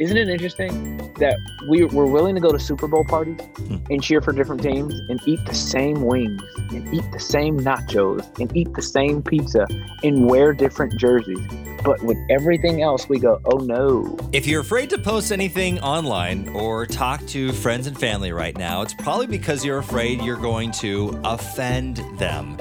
isn't 0.00 0.16
it 0.16 0.28
interesting 0.30 0.96
that 1.18 1.36
we, 1.68 1.84
we're 1.84 2.06
willing 2.06 2.34
to 2.34 2.40
go 2.40 2.50
to 2.50 2.58
Super 2.58 2.88
Bowl 2.88 3.04
parties 3.04 3.38
Hmm. 3.58 3.76
and 3.90 4.02
cheer 4.02 4.22
for 4.22 4.32
different 4.32 4.62
teams 4.62 4.94
and 5.10 5.20
eat 5.26 5.44
the 5.44 5.54
same 5.54 6.02
wings 6.02 6.42
and 6.70 6.92
eat 6.94 7.04
the 7.12 7.20
same 7.20 7.60
nachos 7.60 8.26
and 8.40 8.54
eat 8.56 8.72
the 8.74 8.80
same 8.82 9.22
pizza 9.22 9.66
and 10.02 10.26
wear 10.28 10.54
different 10.54 10.96
jerseys? 10.98 11.38
But 11.84 12.02
with 12.02 12.16
everything 12.30 12.82
else, 12.82 13.08
we 13.08 13.18
go, 13.18 13.40
oh 13.46 13.58
no. 13.58 14.18
If 14.32 14.46
you're 14.46 14.60
afraid 14.62 14.88
to 14.90 14.98
post 14.98 15.32
anything 15.32 15.78
online 15.80 16.48
or 16.50 16.86
talk 16.86 17.24
to 17.28 17.52
friends 17.52 17.86
and 17.86 17.98
family 17.98 18.32
right 18.32 18.56
now, 18.56 18.82
it's 18.82 18.94
probably 18.94 19.26
because 19.26 19.64
you're 19.64 19.78
afraid 19.78 20.20
you're 20.22 20.36
going 20.36 20.72
to 20.72 21.18
offend 21.24 21.98
them. 22.18 22.56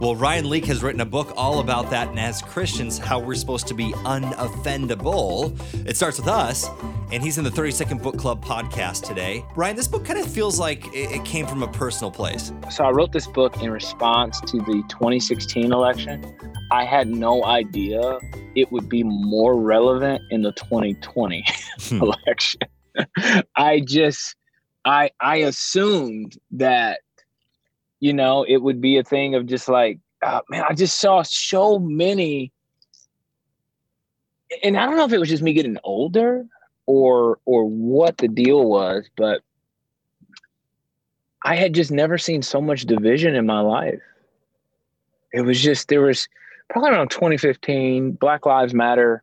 Well, 0.00 0.16
Ryan 0.16 0.50
Leak 0.50 0.64
has 0.66 0.82
written 0.82 1.00
a 1.00 1.06
book 1.06 1.32
all 1.36 1.60
about 1.60 1.88
that, 1.90 2.08
and 2.08 2.18
as 2.18 2.42
Christians, 2.42 2.98
how 2.98 3.18
we're 3.20 3.36
supposed 3.36 3.68
to 3.68 3.74
be 3.74 3.92
unoffendable. 3.92 5.56
It 5.86 5.96
starts 5.96 6.18
with 6.18 6.26
us, 6.28 6.68
and 7.12 7.22
he's 7.22 7.38
in 7.38 7.44
the 7.44 7.50
30 7.50 7.70
Second 7.70 8.02
Book 8.02 8.18
Club 8.18 8.44
podcast 8.44 9.06
today. 9.06 9.44
Ryan, 9.54 9.76
this 9.76 9.86
book 9.86 10.04
kind 10.04 10.18
of 10.18 10.26
feels 10.26 10.58
like 10.58 10.84
it 10.92 11.24
came 11.24 11.46
from 11.46 11.62
a 11.62 11.68
personal 11.68 12.10
place. 12.10 12.52
So 12.70 12.84
I 12.84 12.90
wrote 12.90 13.12
this 13.12 13.26
book 13.28 13.62
in 13.62 13.70
response 13.70 14.40
to 14.40 14.58
the 14.58 14.82
2016 14.88 15.72
election. 15.72 16.36
I 16.72 16.84
had 16.84 17.08
no 17.08 17.44
idea 17.44 18.18
it 18.56 18.70
would 18.72 18.88
be 18.88 19.04
more 19.04 19.60
relevant 19.60 20.22
in 20.30 20.42
the 20.42 20.52
2020 20.52 21.44
Hmm. 21.88 22.02
election. 22.02 22.60
I 23.56 23.80
just 23.80 24.34
I 24.84 25.10
I 25.20 25.36
assumed 25.36 26.36
that 26.52 27.00
you 28.04 28.12
know 28.12 28.44
it 28.46 28.58
would 28.58 28.82
be 28.82 28.98
a 28.98 29.02
thing 29.02 29.34
of 29.34 29.46
just 29.46 29.66
like 29.66 29.98
uh, 30.20 30.40
man 30.50 30.62
I 30.68 30.74
just 30.74 31.00
saw 31.00 31.22
so 31.22 31.78
many 31.78 32.52
and 34.62 34.76
I 34.76 34.84
don't 34.84 34.98
know 34.98 35.06
if 35.06 35.12
it 35.14 35.18
was 35.18 35.30
just 35.30 35.42
me 35.42 35.54
getting 35.54 35.78
older 35.82 36.44
or 36.84 37.38
or 37.46 37.64
what 37.64 38.18
the 38.18 38.28
deal 38.28 38.66
was 38.66 39.08
but 39.16 39.40
I 41.44 41.56
had 41.56 41.72
just 41.72 41.90
never 41.90 42.18
seen 42.18 42.42
so 42.42 42.60
much 42.60 42.86
division 42.86 43.34
in 43.34 43.44
my 43.44 43.60
life. 43.60 44.00
It 45.34 45.42
was 45.42 45.60
just 45.60 45.88
there 45.88 46.00
was 46.00 46.26
probably 46.70 46.90
around 46.90 47.10
2015, 47.10 48.12
Black 48.12 48.46
Lives 48.46 48.72
Matter 48.72 49.22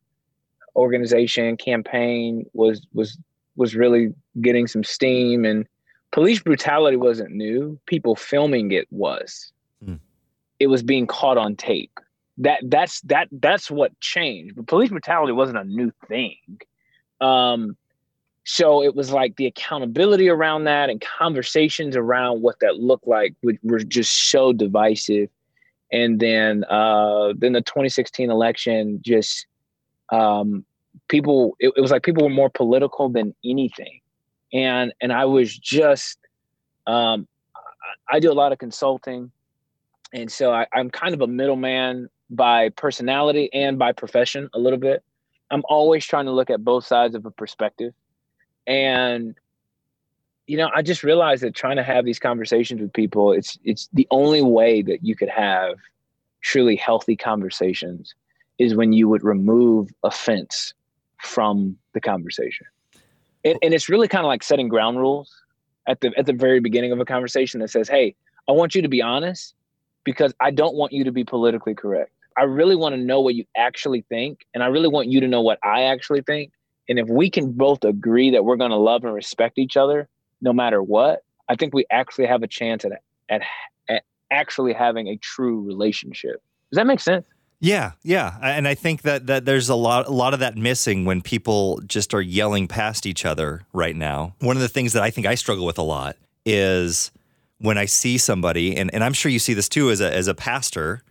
organization 0.75 1.57
campaign 1.57 2.45
was 2.53 2.85
was 2.93 3.17
was 3.55 3.75
really 3.75 4.13
getting 4.39 4.67
some 4.67 4.83
steam 4.83 5.45
and 5.45 5.67
police 6.11 6.41
brutality 6.41 6.97
wasn't 6.97 7.31
new. 7.31 7.79
People 7.85 8.15
filming 8.15 8.71
it 8.71 8.87
was. 8.91 9.51
Hmm. 9.83 9.95
It 10.59 10.67
was 10.67 10.83
being 10.83 11.07
caught 11.07 11.37
on 11.37 11.55
tape. 11.55 11.99
That 12.37 12.61
that's 12.63 13.01
that 13.01 13.27
that's 13.31 13.69
what 13.69 13.99
changed. 13.99 14.55
But 14.55 14.67
police 14.67 14.89
brutality 14.89 15.33
wasn't 15.33 15.57
a 15.57 15.63
new 15.63 15.91
thing. 16.07 16.37
Um 17.19 17.77
so 18.43 18.83
it 18.83 18.95
was 18.95 19.11
like 19.11 19.35
the 19.35 19.45
accountability 19.45 20.27
around 20.27 20.63
that 20.63 20.89
and 20.89 20.99
conversations 21.01 21.95
around 21.95 22.41
what 22.41 22.59
that 22.59 22.77
looked 22.77 23.07
like 23.07 23.35
were 23.63 23.79
just 23.79 24.31
so 24.31 24.51
divisive 24.51 25.29
and 25.91 26.19
then 26.19 26.63
uh 26.65 27.33
then 27.37 27.53
the 27.53 27.61
2016 27.61 28.31
election 28.31 28.99
just 29.03 29.45
um 30.11 30.65
people 31.07 31.55
it, 31.59 31.71
it 31.77 31.81
was 31.81 31.91
like 31.91 32.03
people 32.03 32.23
were 32.23 32.29
more 32.29 32.49
political 32.49 33.09
than 33.09 33.35
anything 33.45 34.00
and 34.53 34.93
and 35.01 35.11
i 35.11 35.25
was 35.25 35.57
just 35.57 36.17
um 36.87 37.27
i, 38.09 38.19
do 38.19 38.31
a 38.31 38.33
lot 38.33 38.51
of 38.51 38.57
consulting. 38.57 39.31
And 40.13 40.31
so 40.31 40.51
I, 40.51 40.67
i'm 40.73 40.89
kind 40.89 41.13
of 41.13 41.21
a 41.21 41.27
middleman 41.27 42.09
by 42.29 42.69
personality 42.69 43.49
and 43.53 43.77
by 43.77 43.91
profession 43.91 44.49
a 44.53 44.59
little 44.59 44.79
bit. 44.79 45.03
I'm 45.49 45.63
always 45.67 46.05
trying 46.05 46.25
to 46.25 46.31
look 46.31 46.49
at 46.49 46.63
both 46.63 46.85
sides 46.85 47.13
of 47.13 47.25
a 47.25 47.31
perspective. 47.31 47.93
And 48.67 49.35
you 50.51 50.57
know 50.57 50.69
i 50.75 50.81
just 50.81 51.01
realized 51.01 51.43
that 51.43 51.55
trying 51.55 51.77
to 51.77 51.83
have 51.83 52.03
these 52.03 52.19
conversations 52.19 52.81
with 52.81 52.91
people 52.91 53.31
it's 53.31 53.57
it's 53.63 53.87
the 53.93 54.07
only 54.11 54.41
way 54.41 54.81
that 54.81 55.03
you 55.03 55.15
could 55.15 55.29
have 55.29 55.75
truly 56.41 56.75
healthy 56.75 57.15
conversations 57.15 58.15
is 58.57 58.75
when 58.75 58.91
you 58.91 59.07
would 59.07 59.23
remove 59.23 59.89
offense 60.03 60.73
from 61.19 61.77
the 61.93 62.01
conversation 62.01 62.67
and, 63.43 63.57
and 63.61 63.73
it's 63.73 63.89
really 63.89 64.07
kind 64.07 64.25
of 64.25 64.27
like 64.27 64.43
setting 64.43 64.67
ground 64.67 64.97
rules 64.97 65.33
at 65.87 66.01
the 66.01 66.11
at 66.17 66.25
the 66.25 66.33
very 66.33 66.59
beginning 66.59 66.91
of 66.91 66.99
a 66.99 67.05
conversation 67.05 67.59
that 67.59 67.69
says 67.69 67.87
hey 67.87 68.15
i 68.47 68.51
want 68.51 68.75
you 68.75 68.81
to 68.81 68.89
be 68.89 69.01
honest 69.01 69.55
because 70.03 70.33
i 70.39 70.51
don't 70.51 70.75
want 70.75 70.91
you 70.91 71.03
to 71.03 71.11
be 71.11 71.23
politically 71.23 71.73
correct 71.73 72.11
i 72.37 72.43
really 72.43 72.75
want 72.75 72.93
to 72.93 73.01
know 73.01 73.19
what 73.19 73.35
you 73.35 73.45
actually 73.57 74.01
think 74.09 74.45
and 74.53 74.63
i 74.63 74.67
really 74.67 74.87
want 74.87 75.07
you 75.07 75.19
to 75.19 75.27
know 75.27 75.41
what 75.41 75.57
i 75.63 75.83
actually 75.83 76.21
think 76.21 76.51
and 76.89 76.99
if 76.99 77.07
we 77.07 77.29
can 77.29 77.51
both 77.51 77.83
agree 77.83 78.31
that 78.31 78.43
we're 78.43 78.57
going 78.57 78.71
to 78.71 78.77
love 78.77 79.03
and 79.03 79.13
respect 79.13 79.57
each 79.57 79.77
other 79.77 80.07
no 80.41 80.51
matter 80.51 80.81
what, 80.81 81.23
I 81.47 81.55
think 81.55 81.73
we 81.73 81.85
actually 81.91 82.27
have 82.27 82.43
a 82.43 82.47
chance 82.47 82.83
at, 82.83 82.91
at, 83.29 83.41
at 83.87 84.03
actually 84.31 84.73
having 84.73 85.07
a 85.07 85.17
true 85.17 85.61
relationship. 85.61 86.41
Does 86.71 86.77
that 86.77 86.87
make 86.87 86.99
sense? 86.99 87.25
Yeah, 87.63 87.91
yeah, 88.01 88.37
and 88.41 88.67
I 88.67 88.73
think 88.73 89.03
that 89.03 89.27
that 89.27 89.45
there's 89.45 89.69
a 89.69 89.75
lot 89.75 90.07
a 90.07 90.11
lot 90.11 90.33
of 90.33 90.39
that 90.39 90.57
missing 90.57 91.05
when 91.05 91.21
people 91.21 91.79
just 91.85 92.11
are 92.15 92.21
yelling 92.21 92.67
past 92.67 93.05
each 93.05 93.23
other 93.23 93.61
right 93.71 93.95
now. 93.95 94.33
One 94.39 94.57
of 94.57 94.63
the 94.63 94.67
things 94.67 94.93
that 94.93 95.03
I 95.03 95.11
think 95.11 95.27
I 95.27 95.35
struggle 95.35 95.67
with 95.67 95.77
a 95.77 95.83
lot 95.83 96.17
is 96.43 97.11
when 97.59 97.77
I 97.77 97.85
see 97.85 98.17
somebody, 98.17 98.75
and, 98.75 98.91
and 98.95 99.03
I'm 99.03 99.13
sure 99.13 99.31
you 99.31 99.37
see 99.37 99.53
this 99.53 99.69
too 99.69 99.91
as 99.91 100.01
a 100.01 100.11
as 100.11 100.27
a 100.27 100.33
pastor, 100.33 101.03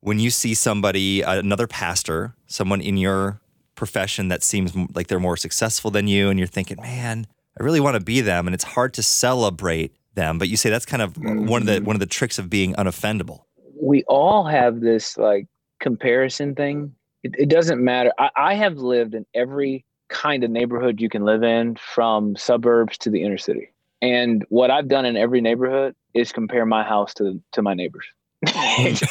when 0.00 0.18
you 0.18 0.30
see 0.30 0.54
somebody, 0.54 1.22
another 1.22 1.68
pastor, 1.68 2.34
someone 2.48 2.80
in 2.80 2.96
your 2.96 3.40
profession 3.76 4.26
that 4.26 4.42
seems 4.42 4.74
like 4.94 5.06
they're 5.06 5.20
more 5.20 5.36
successful 5.36 5.92
than 5.92 6.08
you, 6.08 6.30
and 6.30 6.38
you're 6.38 6.48
thinking, 6.48 6.78
man, 6.80 7.28
I 7.58 7.62
really 7.62 7.80
want 7.80 7.94
to 7.94 8.02
be 8.02 8.20
them, 8.20 8.48
and 8.48 8.54
it's 8.54 8.64
hard 8.64 8.92
to 8.94 9.04
celebrate 9.04 9.94
them. 10.14 10.38
But 10.38 10.48
you 10.48 10.56
say 10.56 10.68
that's 10.68 10.84
kind 10.84 11.02
of 11.02 11.12
mm-hmm. 11.12 11.46
one 11.46 11.62
of 11.62 11.66
the 11.68 11.80
one 11.80 11.94
of 11.94 12.00
the 12.00 12.06
tricks 12.06 12.40
of 12.40 12.50
being 12.50 12.74
unoffendable. 12.74 13.42
We 13.80 14.02
all 14.08 14.44
have 14.46 14.80
this 14.80 15.16
like 15.16 15.46
comparison 15.82 16.54
thing. 16.54 16.94
It, 17.22 17.34
it 17.38 17.48
doesn't 17.50 17.84
matter. 17.84 18.12
I, 18.18 18.30
I 18.36 18.54
have 18.54 18.78
lived 18.78 19.14
in 19.14 19.26
every 19.34 19.84
kind 20.08 20.44
of 20.44 20.50
neighborhood 20.50 21.00
you 21.00 21.08
can 21.08 21.24
live 21.24 21.42
in, 21.42 21.76
from 21.76 22.36
suburbs 22.36 22.96
to 22.98 23.10
the 23.10 23.22
inner 23.22 23.38
city. 23.38 23.70
And 24.00 24.44
what 24.48 24.70
I've 24.70 24.88
done 24.88 25.04
in 25.04 25.16
every 25.16 25.40
neighborhood 25.40 25.94
is 26.14 26.32
compare 26.32 26.66
my 26.66 26.82
house 26.82 27.14
to 27.14 27.40
to 27.52 27.62
my 27.62 27.74
neighbors. 27.74 28.06
it, 28.42 29.02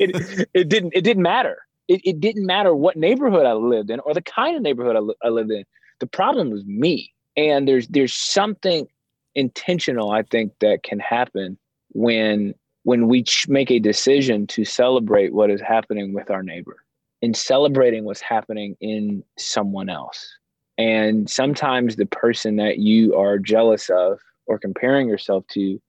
it, 0.00 0.48
it, 0.52 0.68
didn't 0.68 0.92
it 0.94 1.02
didn't 1.02 1.22
matter. 1.22 1.58
It, 1.88 2.00
it 2.04 2.20
didn't 2.20 2.46
matter 2.46 2.74
what 2.74 2.96
neighborhood 2.96 3.46
I 3.46 3.52
lived 3.52 3.90
in 3.90 4.00
or 4.00 4.14
the 4.14 4.22
kind 4.22 4.56
of 4.56 4.62
neighborhood 4.62 4.96
I, 4.96 5.00
li- 5.00 5.14
I 5.22 5.28
lived 5.28 5.50
in. 5.50 5.64
The 6.00 6.06
problem 6.06 6.50
was 6.50 6.64
me. 6.64 7.12
And 7.36 7.68
there's 7.68 7.86
there's 7.88 8.14
something 8.14 8.86
intentional 9.34 10.10
I 10.10 10.22
think 10.22 10.52
that 10.60 10.82
can 10.82 10.98
happen 10.98 11.56
when 11.92 12.54
when 12.84 13.08
we 13.08 13.24
make 13.48 13.70
a 13.70 13.78
decision 13.78 14.46
to 14.48 14.64
celebrate 14.64 15.32
what 15.32 15.50
is 15.50 15.60
happening 15.60 16.12
with 16.12 16.30
our 16.30 16.42
neighbor 16.42 16.84
and 17.22 17.36
celebrating 17.36 18.04
what's 18.04 18.20
happening 18.20 18.76
in 18.80 19.22
someone 19.38 19.88
else. 19.88 20.36
And 20.78 21.30
sometimes 21.30 21.96
the 21.96 22.06
person 22.06 22.56
that 22.56 22.78
you 22.78 23.16
are 23.16 23.38
jealous 23.38 23.88
of 23.90 24.18
or 24.46 24.58
comparing 24.58 25.08
yourself 25.08 25.46
to 25.48 25.80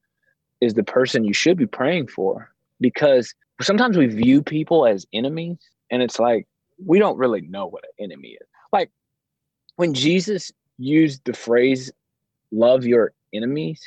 is 0.60 0.74
the 0.74 0.84
person 0.84 1.24
you 1.24 1.34
should 1.34 1.56
be 1.56 1.66
praying 1.66 2.06
for 2.06 2.52
because 2.80 3.34
sometimes 3.60 3.96
we 3.96 4.06
view 4.06 4.42
people 4.42 4.86
as 4.86 5.06
enemies 5.12 5.58
and 5.90 6.02
it's 6.02 6.18
like 6.18 6.46
we 6.84 6.98
don't 6.98 7.18
really 7.18 7.40
know 7.42 7.66
what 7.66 7.84
an 7.84 8.04
enemy 8.04 8.36
is. 8.40 8.46
Like 8.72 8.90
when 9.76 9.94
Jesus 9.94 10.52
used 10.78 11.24
the 11.24 11.32
phrase 11.32 11.90
love 12.52 12.84
your 12.84 13.12
enemies, 13.32 13.82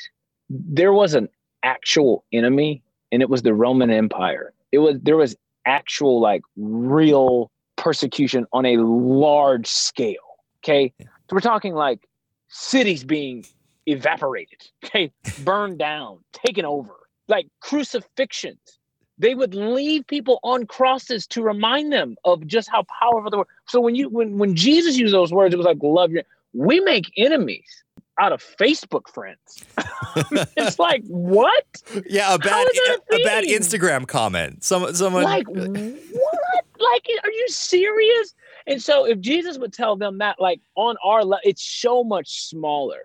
there 0.50 0.92
was 0.92 1.14
an 1.14 1.28
actual 1.62 2.24
enemy 2.32 2.82
and 3.12 3.22
it 3.22 3.30
was 3.30 3.42
the 3.42 3.54
Roman 3.54 3.90
Empire. 3.90 4.52
It 4.72 4.78
was 4.78 4.98
there 5.00 5.16
was 5.16 5.36
actual 5.66 6.20
like 6.20 6.42
real 6.56 7.50
persecution 7.76 8.46
on 8.52 8.66
a 8.66 8.76
large 8.78 9.66
scale. 9.66 10.16
Okay. 10.58 10.92
So 10.98 11.06
we're 11.32 11.40
talking 11.40 11.74
like 11.74 12.08
cities 12.48 13.04
being 13.04 13.44
evaporated, 13.86 14.68
okay, 14.84 15.12
burned 15.44 15.78
down, 15.78 16.18
taken 16.32 16.64
over, 16.64 16.94
like 17.28 17.46
crucifixions. 17.60 18.78
They 19.20 19.34
would 19.34 19.52
leave 19.52 20.06
people 20.06 20.38
on 20.44 20.66
crosses 20.66 21.26
to 21.28 21.42
remind 21.42 21.92
them 21.92 22.16
of 22.24 22.46
just 22.46 22.68
how 22.68 22.84
powerful 23.00 23.30
they 23.30 23.36
were. 23.36 23.48
So 23.66 23.80
when 23.80 23.96
you 23.96 24.08
when 24.08 24.38
when 24.38 24.54
Jesus 24.54 24.96
used 24.96 25.12
those 25.12 25.32
words, 25.32 25.52
it 25.52 25.56
was 25.56 25.66
like 25.66 25.78
love 25.82 26.12
your 26.12 26.22
we 26.52 26.80
make 26.80 27.12
enemies 27.16 27.84
out 28.18 28.32
of 28.32 28.42
Facebook 28.42 29.08
friends. 29.08 29.64
it's 30.56 30.78
like 30.78 31.02
what? 31.06 31.64
Yeah, 32.08 32.34
a 32.34 32.38
bad 32.38 32.66
a 32.66 33.14
a 33.14 33.24
bad? 33.24 33.44
Instagram 33.44 34.06
comment. 34.06 34.64
Some 34.64 34.94
someone 34.94 35.24
like 35.24 35.48
uh, 35.48 35.52
what? 35.52 36.64
Like 36.78 37.06
are 37.24 37.30
you 37.30 37.46
serious? 37.48 38.34
And 38.66 38.82
so 38.82 39.06
if 39.06 39.18
Jesus 39.20 39.58
would 39.58 39.72
tell 39.72 39.96
them 39.96 40.18
that, 40.18 40.40
like 40.40 40.60
on 40.74 40.96
our 41.04 41.24
level, 41.24 41.40
it's 41.44 41.62
so 41.62 42.04
much 42.04 42.42
smaller. 42.42 43.04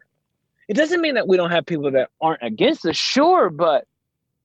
It 0.68 0.74
doesn't 0.76 1.02
mean 1.02 1.16
that 1.16 1.28
we 1.28 1.38
don't 1.38 1.52
have 1.52 1.66
people 1.66 1.92
that 1.92 2.10
aren't 2.22 2.44
against 2.44 2.86
us, 2.86 2.96
sure, 2.96 3.50
but 3.50 3.88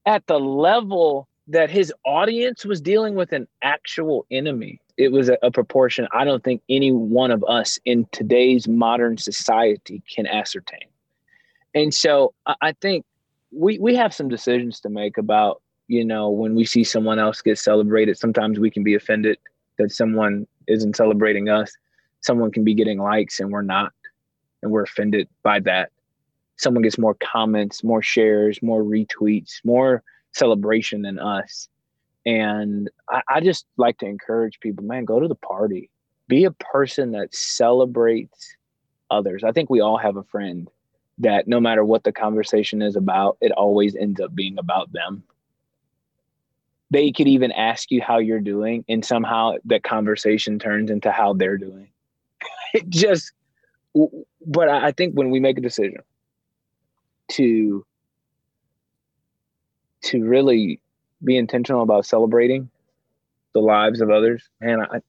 at 0.06 0.26
the 0.26 0.38
level 0.38 1.28
that 1.48 1.70
his 1.70 1.92
audience 2.04 2.64
was 2.64 2.80
dealing 2.80 3.14
with 3.14 3.32
an 3.32 3.48
actual 3.62 4.26
enemy. 4.30 4.80
It 4.98 5.12
was 5.12 5.28
a, 5.28 5.38
a, 5.42 5.50
proportion 5.50 6.08
I 6.12 6.24
don't 6.24 6.42
think 6.42 6.60
any 6.68 6.92
one 6.92 7.30
of 7.30 7.44
us 7.48 7.78
in 7.84 8.06
today's 8.12 8.66
modern 8.68 9.16
society 9.16 10.02
can 10.14 10.26
ascertain. 10.26 10.88
And 11.74 11.94
so 11.94 12.34
I, 12.46 12.54
I 12.60 12.72
think 12.72 13.06
we 13.50 13.78
we 13.78 13.94
have 13.94 14.12
some 14.12 14.28
decisions 14.28 14.80
to 14.80 14.90
make 14.90 15.16
about 15.16 15.62
you 15.86 16.04
know 16.04 16.28
when 16.28 16.54
we 16.54 16.64
see 16.64 16.84
someone 16.84 17.18
else 17.18 17.40
get 17.40 17.58
celebrated. 17.58 18.18
Sometimes 18.18 18.58
we 18.58 18.70
can 18.70 18.82
be 18.82 18.94
offended 18.94 19.38
that 19.78 19.92
someone 19.92 20.46
isn't 20.66 20.96
celebrating 20.96 21.48
us. 21.48 21.72
Someone 22.20 22.50
can 22.50 22.64
be 22.64 22.74
getting 22.74 22.98
likes 22.98 23.40
and 23.40 23.50
we're 23.50 23.62
not, 23.62 23.92
and 24.62 24.72
we're 24.72 24.82
offended 24.82 25.28
by 25.42 25.60
that. 25.60 25.90
Someone 26.56 26.82
gets 26.82 26.98
more 26.98 27.14
comments, 27.14 27.84
more 27.84 28.02
shares, 28.02 28.60
more 28.60 28.82
retweets, 28.82 29.60
more 29.64 30.02
celebration 30.32 31.02
than 31.02 31.18
us. 31.18 31.68
And 32.28 32.90
I, 33.08 33.22
I 33.26 33.40
just 33.40 33.64
like 33.78 33.96
to 33.98 34.06
encourage 34.06 34.60
people, 34.60 34.84
man, 34.84 35.06
go 35.06 35.18
to 35.18 35.28
the 35.28 35.34
party. 35.34 35.88
Be 36.28 36.44
a 36.44 36.50
person 36.50 37.12
that 37.12 37.34
celebrates 37.34 38.54
others. 39.10 39.44
I 39.44 39.52
think 39.52 39.70
we 39.70 39.80
all 39.80 39.96
have 39.96 40.18
a 40.18 40.22
friend 40.24 40.68
that 41.16 41.48
no 41.48 41.58
matter 41.58 41.82
what 41.82 42.04
the 42.04 42.12
conversation 42.12 42.82
is 42.82 42.96
about, 42.96 43.38
it 43.40 43.50
always 43.52 43.96
ends 43.96 44.20
up 44.20 44.34
being 44.34 44.58
about 44.58 44.92
them. 44.92 45.22
They 46.90 47.12
could 47.12 47.28
even 47.28 47.50
ask 47.50 47.90
you 47.90 48.02
how 48.02 48.18
you're 48.18 48.40
doing, 48.40 48.84
and 48.90 49.02
somehow 49.02 49.54
that 49.64 49.82
conversation 49.82 50.58
turns 50.58 50.90
into 50.90 51.10
how 51.10 51.32
they're 51.32 51.56
doing. 51.56 51.88
it 52.74 52.90
just, 52.90 53.32
but 53.94 54.68
I 54.68 54.92
think 54.92 55.14
when 55.14 55.30
we 55.30 55.40
make 55.40 55.56
a 55.56 55.62
decision 55.62 56.02
to 57.28 57.86
to 60.02 60.24
really 60.24 60.80
be 61.22 61.36
intentional 61.36 61.82
about 61.82 62.06
celebrating 62.06 62.70
the 63.54 63.60
lives 63.60 64.00
of 64.00 64.10
others, 64.10 64.42
and 64.60 64.82
I, 64.82 65.00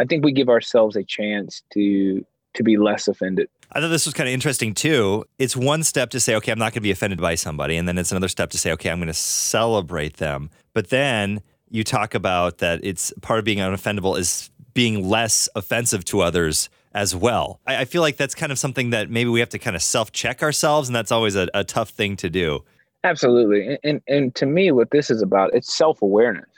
I 0.00 0.04
think 0.04 0.24
we 0.24 0.32
give 0.32 0.48
ourselves 0.48 0.96
a 0.96 1.04
chance 1.04 1.62
to 1.74 2.24
to 2.54 2.62
be 2.62 2.76
less 2.76 3.08
offended. 3.08 3.48
I 3.72 3.80
thought 3.80 3.88
this 3.88 4.06
was 4.06 4.14
kind 4.14 4.28
of 4.28 4.32
interesting 4.32 4.74
too. 4.74 5.24
It's 5.38 5.56
one 5.56 5.84
step 5.84 6.10
to 6.10 6.20
say, 6.20 6.34
okay, 6.36 6.50
I'm 6.50 6.58
not 6.58 6.72
going 6.72 6.74
to 6.74 6.80
be 6.80 6.90
offended 6.90 7.20
by 7.20 7.34
somebody, 7.34 7.76
and 7.76 7.86
then 7.86 7.98
it's 7.98 8.10
another 8.10 8.28
step 8.28 8.50
to 8.50 8.58
say, 8.58 8.72
okay, 8.72 8.90
I'm 8.90 8.98
going 8.98 9.08
to 9.08 9.14
celebrate 9.14 10.16
them. 10.16 10.50
But 10.72 10.90
then 10.90 11.42
you 11.70 11.84
talk 11.84 12.14
about 12.14 12.58
that 12.58 12.80
it's 12.82 13.12
part 13.20 13.38
of 13.38 13.44
being 13.44 13.58
unoffendable 13.58 14.18
is 14.18 14.50
being 14.74 15.08
less 15.08 15.48
offensive 15.54 16.04
to 16.06 16.20
others 16.20 16.70
as 16.92 17.14
well. 17.14 17.60
I, 17.66 17.78
I 17.78 17.84
feel 17.84 18.02
like 18.02 18.16
that's 18.16 18.34
kind 18.34 18.52
of 18.52 18.58
something 18.58 18.90
that 18.90 19.10
maybe 19.10 19.30
we 19.30 19.40
have 19.40 19.50
to 19.50 19.58
kind 19.58 19.76
of 19.76 19.82
self 19.82 20.12
check 20.12 20.42
ourselves, 20.42 20.88
and 20.88 20.96
that's 20.96 21.12
always 21.12 21.36
a, 21.36 21.48
a 21.54 21.64
tough 21.64 21.90
thing 21.90 22.16
to 22.16 22.30
do. 22.30 22.64
Absolutely. 23.08 23.66
And, 23.66 23.78
and, 23.84 24.02
and 24.06 24.34
to 24.34 24.46
me, 24.46 24.70
what 24.70 24.90
this 24.90 25.10
is 25.10 25.22
about, 25.22 25.54
it's 25.54 25.74
self 25.74 26.02
awareness. 26.02 26.48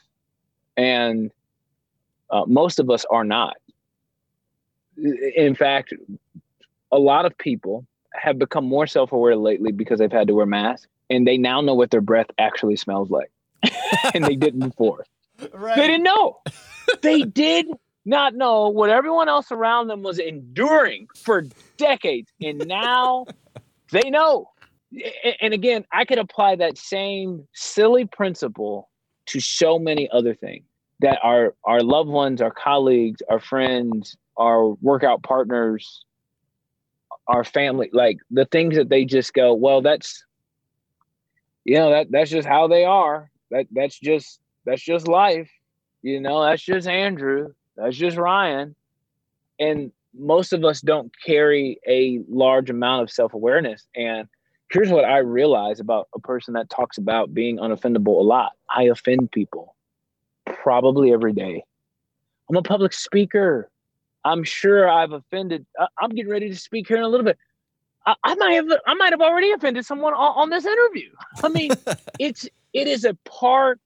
And 0.77 1.31
uh, 2.31 2.45
most 2.47 2.81
of 2.81 2.91
us 2.91 3.05
are 3.11 3.25
not. 3.25 3.57
In 5.37 5.55
fact, 5.55 5.95
a 6.91 6.99
lot 6.99 7.25
of 7.25 7.37
people 7.39 7.87
have 8.15 8.39
become 8.39 8.65
more 8.65 8.87
self 8.87 9.13
aware 9.13 9.37
lately 9.37 9.71
because 9.71 10.01
they've 10.01 10.11
had 10.11 10.27
to 10.27 10.35
wear 10.35 10.47
masks 10.47 10.89
and 11.09 11.27
they 11.27 11.39
now 11.39 11.61
know 11.61 11.75
what 11.75 11.91
their 11.91 12.01
breath 12.01 12.27
actually 12.39 12.77
smells 12.77 13.11
like. 13.11 13.31
and 14.15 14.25
they 14.25 14.37
didn't 14.37 14.61
before. 14.61 15.05
Right. 15.53 15.77
They 15.77 15.87
didn't 15.87 16.03
know. 16.03 16.41
they 17.03 17.23
did 17.23 17.67
not 18.05 18.35
know 18.35 18.69
what 18.69 18.91
everyone 18.91 19.29
else 19.29 19.53
around 19.53 19.87
them 19.87 20.03
was 20.03 20.19
enduring 20.19 21.07
for 21.15 21.45
decades. 21.77 22.33
And 22.43 22.67
now 22.67 23.27
they 23.93 24.11
know 24.11 24.50
and 25.41 25.55
again, 25.55 25.85
I 25.93 26.05
could 26.05 26.19
apply 26.19 26.57
that 26.57 26.79
same 26.79 27.47
silly 27.55 28.05
principle 28.07 28.91
to 29.27 29.41
so 29.41 29.79
many 29.79 30.09
other 30.11 30.35
things 30.35 30.65
that 31.01 31.19
our 31.23 31.55
our 31.65 31.81
loved 31.81 32.11
ones, 32.11 32.43
our 32.43 32.51
colleagues, 32.51 33.23
our 33.31 33.41
friends, 33.41 34.17
our 34.37 34.69
workout 34.81 35.23
partners, 35.23 36.05
our 37.27 37.45
family, 37.45 37.91
like 37.93 38.19
the 38.31 38.45
things 38.47 38.77
that 38.77 38.89
they 38.89 39.05
just 39.05 39.33
go, 39.33 39.55
well, 39.55 39.81
that's 39.81 40.25
you 41.65 41.77
know, 41.77 41.91
that 41.91 42.11
that's 42.11 42.31
just 42.31 42.49
how 42.49 42.67
they 42.67 42.85
are. 42.85 43.31
That 43.51 43.67
that's 43.71 43.99
just 43.99 44.41
that's 44.65 44.83
just 44.83 45.09
life. 45.09 45.51
You 46.03 46.21
know, 46.21 46.43
that's 46.43 46.63
just 46.63 46.89
Andrew. 46.89 47.53
That's 47.77 47.97
just 47.97 48.17
Ryan. 48.17 48.75
And 49.59 49.93
most 50.15 50.53
of 50.53 50.65
us 50.65 50.81
don't 50.81 51.13
carry 51.25 51.79
a 51.87 52.21
large 52.29 52.71
amount 52.71 53.03
of 53.03 53.11
self-awareness 53.11 53.87
and 53.95 54.27
here's 54.71 54.91
what 54.91 55.05
I 55.05 55.19
realize 55.19 55.81
about 55.81 56.09
a 56.15 56.21
person 56.21 56.55
that 56.55 56.71
talks 56.71 56.97
about 56.97 57.35
being 57.35 57.59
unoffendable 57.59 58.19
a 58.19 58.23
lot. 58.23 58.53
I 58.69 58.85
offend 58.85 59.31
people 59.33 59.75
probably 60.47 61.13
every 61.13 61.33
day. 61.33 61.65
I'm 62.49 62.57
a 62.57 62.63
public 62.63 62.93
speaker. 62.93 63.71
I'm 64.25 64.45
sure 64.45 64.89
I've 64.89 65.13
offended. 65.13 65.67
I'm 65.99 66.11
getting 66.11 66.31
ready 66.31 66.49
to 66.49 66.57
speak 66.57 66.89
here 66.89 66.97
in 66.97 67.03
a 67.03 67.09
little 67.09 67.25
bit. 67.25 67.39
I, 68.07 68.15
I 68.25 68.35
might 68.37 68.53
have. 68.53 68.67
I 68.87 68.95
might 68.95 69.13
have 69.13 69.21
already 69.21 69.51
offended 69.53 69.85
someone 69.85 70.15
on, 70.15 70.43
on 70.43 70.51
this 70.51 70.65
interview. 70.65 71.11
I 71.43 71.49
mean, 71.49 71.71
it's 72.19 72.49
it 72.73 72.87
is 72.87 73.05
a 73.05 73.15
part 73.25 73.81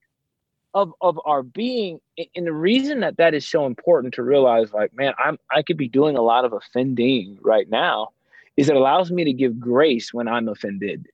of 0.72 0.92
of 1.00 1.20
our 1.24 1.42
being, 1.42 2.00
and 2.34 2.46
the 2.46 2.52
reason 2.52 3.00
that 3.00 3.16
that 3.16 3.34
is 3.34 3.46
so 3.46 3.66
important 3.66 4.14
to 4.14 4.22
realize, 4.22 4.72
like, 4.72 4.94
man, 4.94 5.14
I'm 5.18 5.38
I 5.50 5.62
could 5.62 5.76
be 5.76 5.88
doing 5.88 6.16
a 6.16 6.22
lot 6.22 6.44
of 6.44 6.52
offending 6.52 7.38
right 7.42 7.68
now, 7.68 8.10
is 8.56 8.68
it 8.68 8.76
allows 8.76 9.10
me 9.10 9.24
to 9.24 9.32
give 9.32 9.58
grace 9.58 10.14
when 10.14 10.28
I'm 10.28 10.48
offended 10.48 11.08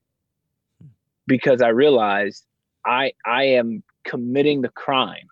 because 1.27 1.63
I 1.63 1.69
realize 1.69 2.45
I 2.85 3.13
I 3.25 3.45
am 3.45 3.83
committing 4.05 4.63
the 4.63 4.69
crime 4.69 5.29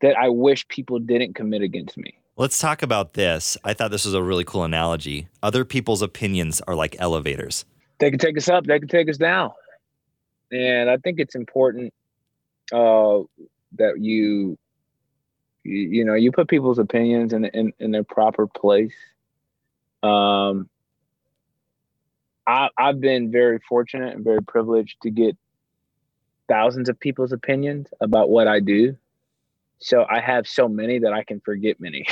that 0.00 0.16
I 0.16 0.28
wish 0.28 0.66
people 0.68 0.98
didn't 0.98 1.34
commit 1.34 1.62
against 1.62 1.96
me. 1.96 2.18
Let's 2.36 2.58
talk 2.58 2.82
about 2.82 3.14
this. 3.14 3.56
I 3.62 3.74
thought 3.74 3.90
this 3.90 4.04
was 4.04 4.14
a 4.14 4.22
really 4.22 4.44
cool 4.44 4.64
analogy. 4.64 5.28
Other 5.42 5.64
people's 5.64 6.02
opinions 6.02 6.60
are 6.62 6.74
like 6.74 6.96
elevators. 6.98 7.64
They 7.98 8.10
can 8.10 8.18
take 8.18 8.36
us 8.36 8.48
up, 8.48 8.66
they 8.66 8.78
can 8.78 8.88
take 8.88 9.08
us 9.08 9.16
down. 9.16 9.52
And 10.50 10.90
I 10.90 10.96
think 10.96 11.20
it's 11.20 11.34
important 11.34 11.94
uh, 12.72 13.20
that 13.78 14.00
you, 14.00 14.58
you, 15.62 15.78
you 15.78 16.04
know, 16.04 16.14
you 16.14 16.32
put 16.32 16.48
people's 16.48 16.78
opinions 16.78 17.32
in, 17.32 17.44
in, 17.46 17.72
in 17.78 17.90
their 17.90 18.04
proper 18.04 18.46
place. 18.46 18.94
Um, 20.02 20.68
I, 22.46 22.68
I've 22.78 23.00
been 23.00 23.30
very 23.30 23.58
fortunate 23.68 24.14
and 24.14 24.24
very 24.24 24.42
privileged 24.42 25.00
to 25.02 25.10
get 25.10 25.36
thousands 26.48 26.88
of 26.88 26.98
people's 26.98 27.32
opinions 27.32 27.88
about 28.00 28.30
what 28.30 28.48
I 28.48 28.60
do. 28.60 28.96
So 29.78 30.04
I 30.08 30.20
have 30.20 30.46
so 30.46 30.68
many 30.68 30.98
that 31.00 31.12
I 31.12 31.24
can 31.24 31.40
forget 31.40 31.80
many. 31.80 32.06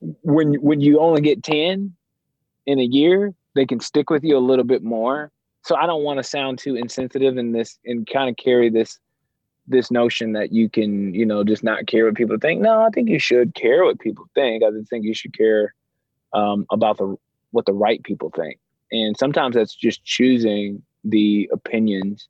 when 0.22 0.54
when 0.54 0.80
you 0.80 1.00
only 1.00 1.20
get 1.20 1.42
10 1.42 1.94
in 2.66 2.78
a 2.78 2.82
year, 2.82 3.34
they 3.54 3.66
can 3.66 3.80
stick 3.80 4.10
with 4.10 4.24
you 4.24 4.36
a 4.36 4.40
little 4.40 4.64
bit 4.64 4.82
more. 4.82 5.30
So 5.62 5.76
I 5.76 5.86
don't 5.86 6.02
want 6.02 6.18
to 6.18 6.22
sound 6.22 6.58
too 6.58 6.76
insensitive 6.76 7.38
in 7.38 7.52
this 7.52 7.78
and 7.84 8.06
kind 8.06 8.28
of 8.28 8.36
carry 8.36 8.68
this 8.68 8.98
this 9.66 9.90
notion 9.90 10.32
that 10.32 10.52
you 10.52 10.68
can, 10.68 11.14
you 11.14 11.24
know, 11.24 11.42
just 11.42 11.64
not 11.64 11.86
care 11.86 12.04
what 12.04 12.14
people 12.14 12.36
think. 12.38 12.60
No, 12.60 12.82
I 12.82 12.90
think 12.90 13.08
you 13.08 13.18
should 13.18 13.54
care 13.54 13.84
what 13.84 13.98
people 13.98 14.26
think. 14.34 14.62
I 14.62 14.68
think 14.90 15.06
you 15.06 15.14
should 15.14 15.36
care 15.36 15.74
um, 16.34 16.66
about 16.70 16.98
the 16.98 17.16
what 17.54 17.66
the 17.66 17.72
right 17.72 18.02
people 18.02 18.30
think. 18.34 18.58
And 18.90 19.16
sometimes 19.16 19.54
that's 19.54 19.74
just 19.74 20.04
choosing 20.04 20.82
the 21.04 21.48
opinions 21.52 22.28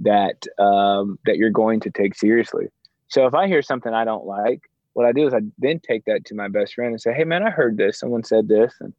that 0.00 0.46
um, 0.58 1.18
that 1.24 1.38
you're 1.38 1.50
going 1.50 1.80
to 1.80 1.90
take 1.90 2.14
seriously. 2.14 2.66
So 3.08 3.26
if 3.26 3.34
I 3.34 3.46
hear 3.46 3.62
something 3.62 3.92
I 3.92 4.04
don't 4.04 4.26
like, 4.26 4.60
what 4.92 5.06
I 5.06 5.12
do 5.12 5.26
is 5.26 5.32
I 5.32 5.40
then 5.58 5.80
take 5.80 6.04
that 6.04 6.24
to 6.26 6.34
my 6.34 6.48
best 6.48 6.74
friend 6.74 6.92
and 6.92 7.00
say, 7.00 7.14
"Hey, 7.14 7.24
man, 7.24 7.42
I 7.42 7.50
heard 7.50 7.78
this. 7.78 7.98
Someone 7.98 8.22
said 8.22 8.48
this, 8.48 8.74
and 8.80 8.92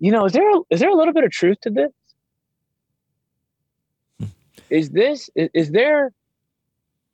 you 0.00 0.10
know, 0.10 0.24
is 0.24 0.32
there 0.32 0.50
a, 0.50 0.60
is 0.70 0.80
there 0.80 0.90
a 0.90 0.96
little 0.96 1.14
bit 1.14 1.24
of 1.24 1.30
truth 1.30 1.58
to 1.62 1.70
this? 1.70 1.92
Is 4.70 4.90
this 4.90 5.30
is, 5.36 5.48
is 5.54 5.70
there? 5.70 6.12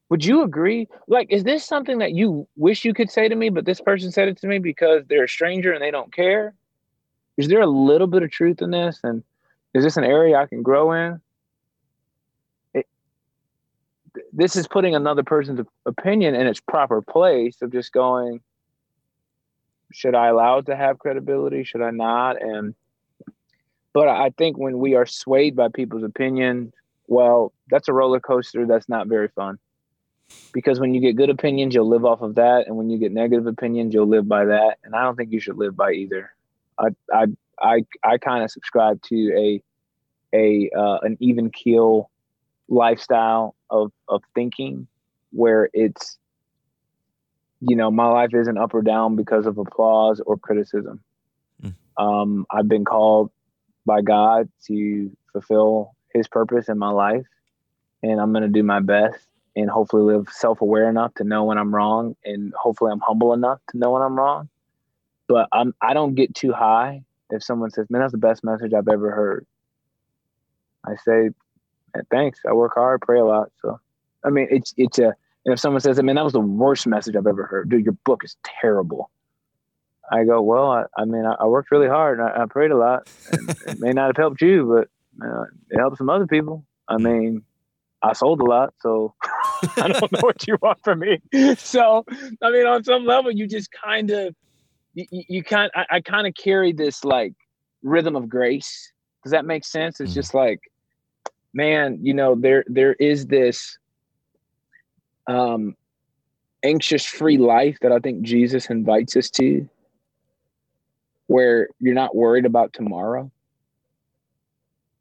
Would 0.09 0.25
you 0.25 0.43
agree? 0.43 0.87
Like, 1.09 1.29
is 1.31 1.45
this 1.45 1.65
something 1.65 1.99
that 1.99 2.13
you 2.13 2.47
wish 2.57 2.85
you 2.85 2.95
could 2.95 3.11
say 3.11 3.29
to 3.29 3.35
me, 3.35 3.49
but 3.49 3.65
this 3.65 3.81
person 3.81 4.13
said 4.13 4.29
it 4.29 4.39
to 4.39 4.47
me 4.47 4.59
because 4.59 5.03
they're 5.09 5.25
a 5.25 5.29
stranger 5.29 5.73
and 5.73 5.83
they 5.83 5.91
don't 5.91 6.13
care? 6.13 6.55
Is 7.37 7.49
there 7.49 7.61
a 7.61 7.67
little 7.67 8.07
bit 8.07 8.23
of 8.23 8.31
truth 8.31 8.63
in 8.63 8.71
this? 8.71 9.01
And 9.03 9.23
is 9.75 9.85
this 9.85 9.97
an 9.97 10.05
area 10.05 10.37
I 10.37 10.47
can 10.47 10.63
grow 10.63 10.93
in? 10.93 11.21
This 14.33 14.55
is 14.55 14.69
putting 14.69 14.95
another 14.95 15.25
person's 15.25 15.67
opinion 15.87 16.35
in 16.35 16.47
its 16.47 16.61
proper 16.61 17.03
place 17.03 17.61
of 17.63 17.73
just 17.73 17.93
going, 17.93 18.41
should 19.93 20.15
I 20.15 20.29
allow 20.29 20.59
it 20.59 20.67
to 20.67 20.77
have 20.77 20.99
credibility? 20.99 21.65
Should 21.65 21.83
I 21.83 21.91
not? 21.91 22.41
And, 22.41 22.75
but 23.93 24.09
I 24.09 24.31
think 24.31 24.57
when 24.57 24.79
we 24.79 24.95
are 24.95 25.07
swayed 25.07 25.57
by 25.57 25.69
people's 25.69 26.05
opinions, 26.05 26.73
well, 27.09 27.53
that's 27.71 27.89
a 27.89 27.93
roller 27.93 28.21
coaster. 28.21 28.67
That's 28.67 28.89
not 28.89 29.09
very 29.09 29.29
fun 29.29 29.59
because 30.53 30.81
when 30.81 30.95
you 30.95 31.01
get 31.01 31.17
good 31.17 31.31
opinions, 31.31 31.75
you'll 31.75 31.89
live 31.89 32.05
off 32.05 32.23
of 32.23 32.37
that. 32.37 32.67
And 32.67 32.77
when 32.77 32.91
you 32.91 32.99
get 32.99 33.13
negative 33.13 33.47
opinions, 33.47 33.95
you'll 33.95 34.07
live 34.07 34.29
by 34.29 34.45
that. 34.47 34.79
And 34.85 34.95
I 34.95 35.03
don't 35.03 35.17
think 35.17 35.33
you 35.33 35.41
should 35.41 35.57
live 35.57 35.77
by 35.77 35.93
either. 35.93 36.31
I 36.79 36.89
I 37.13 37.27
I 37.61 37.87
I 38.03 38.19
kind 38.19 38.45
of 38.45 38.51
subscribe 38.51 39.01
to 39.03 39.33
a 39.37 39.63
a 40.35 40.71
uh, 40.77 40.99
an 41.03 41.17
even 41.21 41.51
keel 41.51 42.11
lifestyle 42.69 43.55
of 43.71 43.93
of 44.09 44.23
thinking 44.35 44.87
where 45.31 45.69
it's 45.73 46.19
you 47.61 47.77
know 47.77 47.91
my 47.91 48.07
life 48.07 48.35
isn't 48.35 48.59
up 48.59 48.75
or 48.75 48.83
down 48.83 49.17
because 49.17 49.47
of 49.47 49.59
applause 49.59 50.21
or 50.21 50.37
criticism 50.37 51.01
mm. 51.63 51.75
um, 51.99 52.47
i've 52.51 52.69
been 52.69 52.85
called 52.85 53.31
by 53.85 54.01
god 54.01 54.49
to 54.67 55.11
fulfill 55.33 55.95
his 56.13 56.27
purpose 56.29 56.69
in 56.69 56.79
my 56.79 56.91
life 56.91 57.27
and 58.03 58.21
i'm 58.21 58.33
going 58.33 58.43
to 58.43 58.49
do 58.49 58.63
my 58.63 58.81
best 58.81 59.27
and 59.57 59.71
hopefully 59.71 60.03
live 60.03 60.29
self-aware 60.31 60.89
enough 60.89 61.13
to 61.15 61.25
know 61.25 61.45
when 61.45 61.59
i'm 61.59 61.75
wrong 61.75 62.17
and 62.25 62.53
hopefully 62.57 62.91
i'm 62.91 63.01
humble 63.01 63.33
enough 63.33 63.61
to 63.69 63.79
know 63.79 63.91
when 63.91 64.03
i'm 64.03 64.17
wrong 64.17 64.49
but 65.29 65.49
i'm 65.53 65.75
i 65.81 65.95
don't 65.95 66.15
get 66.15 66.35
too 66.35 66.53
high 66.53 67.03
if 67.31 67.43
someone 67.43 67.71
says 67.71 67.87
man 67.91 68.01
that's 68.01 68.13
the 68.13 68.19
best 68.19 68.45
message 68.45 68.73
i've 68.75 68.89
ever 68.89 69.11
heard 69.11 69.47
i 70.87 70.95
say 71.05 71.31
thanks 72.11 72.41
i 72.49 72.53
work 72.53 72.73
hard 72.75 73.01
pray 73.01 73.19
a 73.19 73.25
lot 73.25 73.51
so 73.61 73.79
i 74.25 74.31
mean 74.31 74.47
it's 74.51 74.75
it's 74.77 74.99
a 74.99 75.15
and 75.45 75.53
if 75.53 75.61
someone 75.61 75.81
says, 75.81 75.99
I 75.99 76.03
mean, 76.03 76.17
that 76.17 76.25
was 76.25 76.33
the 76.33 76.41
worst 76.41 76.87
message 76.87 77.17
I've 77.17 77.27
ever 77.27 77.45
heard. 77.45 77.69
Dude, 77.69 77.85
your 77.85 77.97
book 78.05 78.25
is 78.25 78.37
terrible. 78.45 79.11
I 80.11 80.25
go, 80.25 80.41
well, 80.43 80.71
I, 80.71 80.85
I 80.97 81.05
mean, 81.05 81.25
I, 81.25 81.35
I, 81.41 81.47
worked 81.47 81.71
really 81.71 81.89
hard 81.89 82.19
and 82.19 82.29
I, 82.29 82.43
I 82.43 82.47
prayed 82.47 82.71
a 82.71 82.77
lot. 82.77 83.09
it 83.33 83.79
may 83.79 83.93
not 83.93 84.09
have 84.09 84.17
helped 84.17 84.43
you, 84.43 84.67
but 85.21 85.27
uh, 85.27 85.45
it 85.71 85.79
helped 85.79 85.99
some 85.99 86.11
other 86.11 86.27
people. 86.27 86.65
I 86.89 86.99
mean, 86.99 87.43
I 88.03 88.13
sold 88.13 88.41
a 88.41 88.45
lot, 88.45 88.75
so 88.81 89.15
I 89.77 89.89
don't 89.89 90.13
know 90.13 90.19
what 90.21 90.47
you 90.47 90.59
want 90.61 90.83
from 90.83 91.01
me. 91.01 91.21
So, 91.57 92.05
I 92.43 92.51
mean, 92.51 92.67
on 92.67 92.85
some 92.85 93.07
level, 93.07 93.31
you 93.31 93.47
just 93.47 93.71
kind 93.73 94.11
of, 94.11 94.35
you, 94.95 95.07
you 95.11 95.45
kind, 95.45 95.71
I, 95.75 95.85
I 95.91 96.01
kind 96.01 96.27
of 96.27 96.35
carry 96.35 96.73
this 96.73 97.05
like 97.05 97.35
rhythm 97.83 98.17
of 98.17 98.29
grace. 98.29 98.93
Does 99.23 99.33
that 99.33 99.45
make 99.45 99.65
sense? 99.65 100.01
It's 100.01 100.11
mm-hmm. 100.11 100.21
just 100.21 100.35
like, 100.35 100.61
man, 101.53 101.99
you 102.03 102.15
know, 102.15 102.35
there 102.35 102.65
there 102.67 102.95
is 102.95 103.27
this 103.27 103.79
um, 105.27 105.77
anxious 106.63 107.05
free 107.05 107.39
life 107.39 107.79
that 107.83 107.93
I 107.93 107.99
think 107.99 108.23
Jesus 108.23 108.71
invites 108.71 109.17
us 109.17 109.31
to, 109.31 109.69
where 111.27 111.69
you're 111.81 111.95
not 111.95 112.15
worried 112.15 112.47
about 112.47 112.73
tomorrow. 112.73 113.31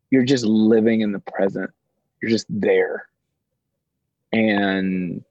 You're 0.10 0.26
just 0.26 0.46
living 0.46 1.02
in 1.02 1.12
the 1.12 1.20
present. 1.20 1.72
You're 2.22 2.32
just 2.32 2.46
there. 2.50 3.08
And 4.32 5.24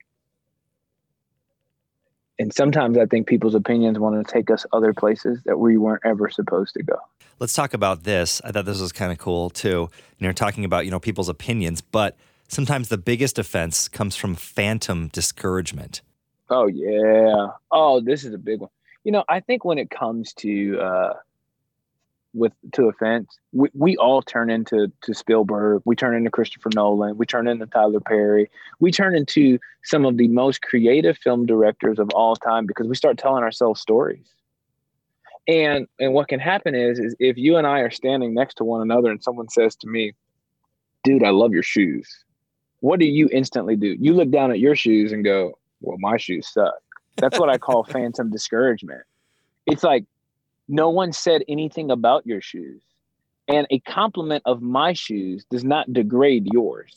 and 2.43 2.53
sometimes 2.53 2.99
I 2.99 3.07
think 3.07 3.29
people's 3.29 3.55
opinions 3.55 4.01
want 4.01 4.27
to 4.27 4.33
take 4.33 4.51
us 4.51 4.67
other 4.73 4.93
places 4.93 5.41
that 5.45 5.61
we 5.61 5.77
weren't 5.77 6.03
ever 6.05 6.29
supposed 6.29 6.75
to 6.75 6.83
go. 6.83 6.97
Let's 7.39 7.53
talk 7.53 7.73
about 7.73 8.03
this. 8.03 8.43
I 8.45 8.51
thought 8.51 8.65
this 8.65 8.81
was 8.81 8.91
kind 8.91 9.13
of 9.13 9.19
cool 9.19 9.49
too. 9.49 9.83
And 9.83 10.21
you're 10.25 10.33
talking 10.33 10.65
about, 10.65 10.85
you 10.85 10.91
know, 10.91 10.99
people's 10.99 11.29
opinions, 11.29 11.81
but 11.81 12.17
sometimes 12.49 12.89
the 12.89 12.99
biggest 12.99 13.39
offense 13.39 13.87
comes 13.87 14.17
from 14.17 14.35
phantom 14.35 15.07
discouragement. 15.13 16.03
Oh 16.51 16.67
yeah. 16.67 17.47
Oh, 17.71 18.01
this 18.01 18.25
is 18.25 18.35
a 18.35 18.39
big 18.39 18.59
one. 18.59 18.71
You 19.05 19.13
know, 19.13 19.23
I 19.29 19.39
think 19.39 19.65
when 19.65 19.79
it 19.79 19.89
comes 19.89 20.33
to 20.35 20.81
uh 20.81 21.13
with 22.35 22.53
to 22.73 22.89
offense, 22.89 23.39
we, 23.53 23.69
we 23.75 23.97
all 23.97 24.23
turn 24.23 24.51
into 24.51 24.91
to 25.03 25.15
Spielberg, 25.15 25.83
we 25.85 25.97
turn 25.97 26.15
into 26.15 26.31
Christopher 26.31 26.71
Nolan, 26.75 27.17
we 27.17 27.27
turn 27.27 27.47
into 27.47 27.67
Tyler 27.67 28.01
Perry, 28.01 28.51
we 28.81 28.91
turn 28.91 29.15
into 29.15 29.59
some 29.85 30.05
of 30.05 30.17
the 30.17 30.29
most 30.29 30.63
creative 30.63 31.19
film 31.19 31.47
directors 31.47 31.99
of 31.99 32.09
all 32.15 32.37
time 32.37 32.67
because 32.67 32.87
we 32.87 32.95
start 32.95 33.19
telling 33.19 33.43
ourselves 33.43 33.81
stories. 33.81 34.27
And 35.49 35.89
and 35.99 36.15
what 36.15 36.29
can 36.29 36.41
happen 36.41 36.75
is 36.75 36.99
is 36.99 37.17
if 37.19 37.37
you 37.37 37.57
and 37.57 37.67
I 37.67 37.81
are 37.81 37.91
standing 37.91 38.33
next 38.33 38.55
to 38.57 38.65
one 38.65 38.81
another 38.81 39.11
and 39.11 39.23
someone 39.23 39.49
says 39.49 39.75
to 39.77 39.89
me, 39.89 40.13
"Dude, 41.03 41.25
I 41.25 41.31
love 41.31 41.53
your 41.53 41.65
shoes." 41.65 42.25
what 42.83 42.99
do 42.99 43.07
you 43.07 43.29
instantly 43.33 43.77
do? 43.77 43.97
You 44.01 44.13
look 44.13 44.31
down 44.31 44.51
at 44.51 44.59
your 44.59 44.75
shoes 44.75 45.13
and 45.13 45.25
go, 45.25 45.57
well, 45.81 45.99
my 46.01 46.17
shoes 46.17 46.49
suck. 46.53 46.75
That's 47.17 47.39
what 47.39 47.49
I 47.49 47.57
call 47.57 47.85
phantom 47.89 48.29
discouragement. 48.31 49.03
It's 49.67 49.85
like 49.85 50.05
no 50.69 50.91
one 50.91 51.13
said 51.13 51.43
anything 51.49 51.91
about 51.91 52.27
your 52.27 52.41
shoes. 52.41 52.83
And 53.49 53.67
a 53.71 53.81
compliment 53.81 54.43
of 54.47 54.63
my 54.63 54.93
shoes 54.93 55.45
does 55.51 55.65
not 55.65 55.93
degrade 55.93 56.49
yours. 56.53 56.97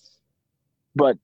But 0.96 1.18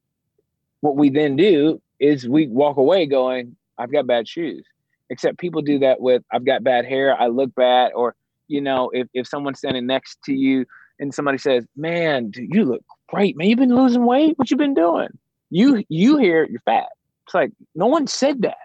what 0.81 0.97
we 0.97 1.09
then 1.09 1.35
do 1.35 1.81
is 1.99 2.27
we 2.27 2.47
walk 2.47 2.77
away 2.77 3.05
going, 3.05 3.55
I've 3.77 3.91
got 3.91 4.07
bad 4.07 4.27
shoes. 4.27 4.65
Except 5.09 5.37
people 5.37 5.61
do 5.61 5.79
that 5.79 6.01
with, 6.01 6.23
I've 6.31 6.45
got 6.45 6.63
bad 6.63 6.85
hair, 6.85 7.15
I 7.19 7.27
look 7.27 7.53
bad. 7.55 7.91
Or, 7.93 8.15
you 8.47 8.61
know, 8.61 8.89
if, 8.93 9.07
if 9.13 9.27
someone's 9.27 9.59
standing 9.59 9.85
next 9.85 10.19
to 10.25 10.33
you 10.33 10.65
and 10.99 11.13
somebody 11.13 11.37
says, 11.37 11.65
Man, 11.75 12.31
dude, 12.31 12.53
you 12.53 12.65
look 12.65 12.83
great, 13.07 13.37
man. 13.37 13.49
You've 13.49 13.59
been 13.59 13.75
losing 13.75 14.05
weight. 14.05 14.37
What 14.37 14.49
you 14.49 14.57
been 14.57 14.73
doing? 14.73 15.09
You 15.49 15.83
you 15.89 16.17
hear 16.17 16.47
you're 16.49 16.61
fat. 16.61 16.87
It's 17.25 17.33
like 17.33 17.51
no 17.75 17.87
one 17.87 18.07
said 18.07 18.41
that. 18.43 18.57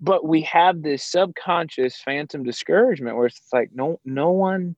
But 0.00 0.26
we 0.26 0.42
have 0.42 0.82
this 0.82 1.04
subconscious 1.04 2.00
phantom 2.00 2.42
discouragement 2.42 3.16
where 3.16 3.26
it's 3.26 3.40
like 3.52 3.70
no 3.74 4.00
no 4.04 4.30
one 4.30 4.76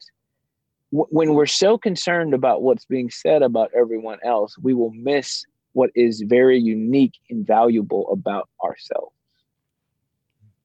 when 0.90 1.32
we're 1.32 1.46
so 1.46 1.78
concerned 1.78 2.34
about 2.34 2.60
what's 2.60 2.84
being 2.84 3.08
said 3.08 3.40
about 3.40 3.70
everyone 3.74 4.18
else, 4.22 4.58
we 4.58 4.74
will 4.74 4.92
miss 4.92 5.46
what 5.72 5.90
is 5.94 6.22
very 6.26 6.58
unique 6.60 7.14
and 7.30 7.46
valuable 7.46 8.10
about 8.12 8.48
ourselves. 8.62 9.14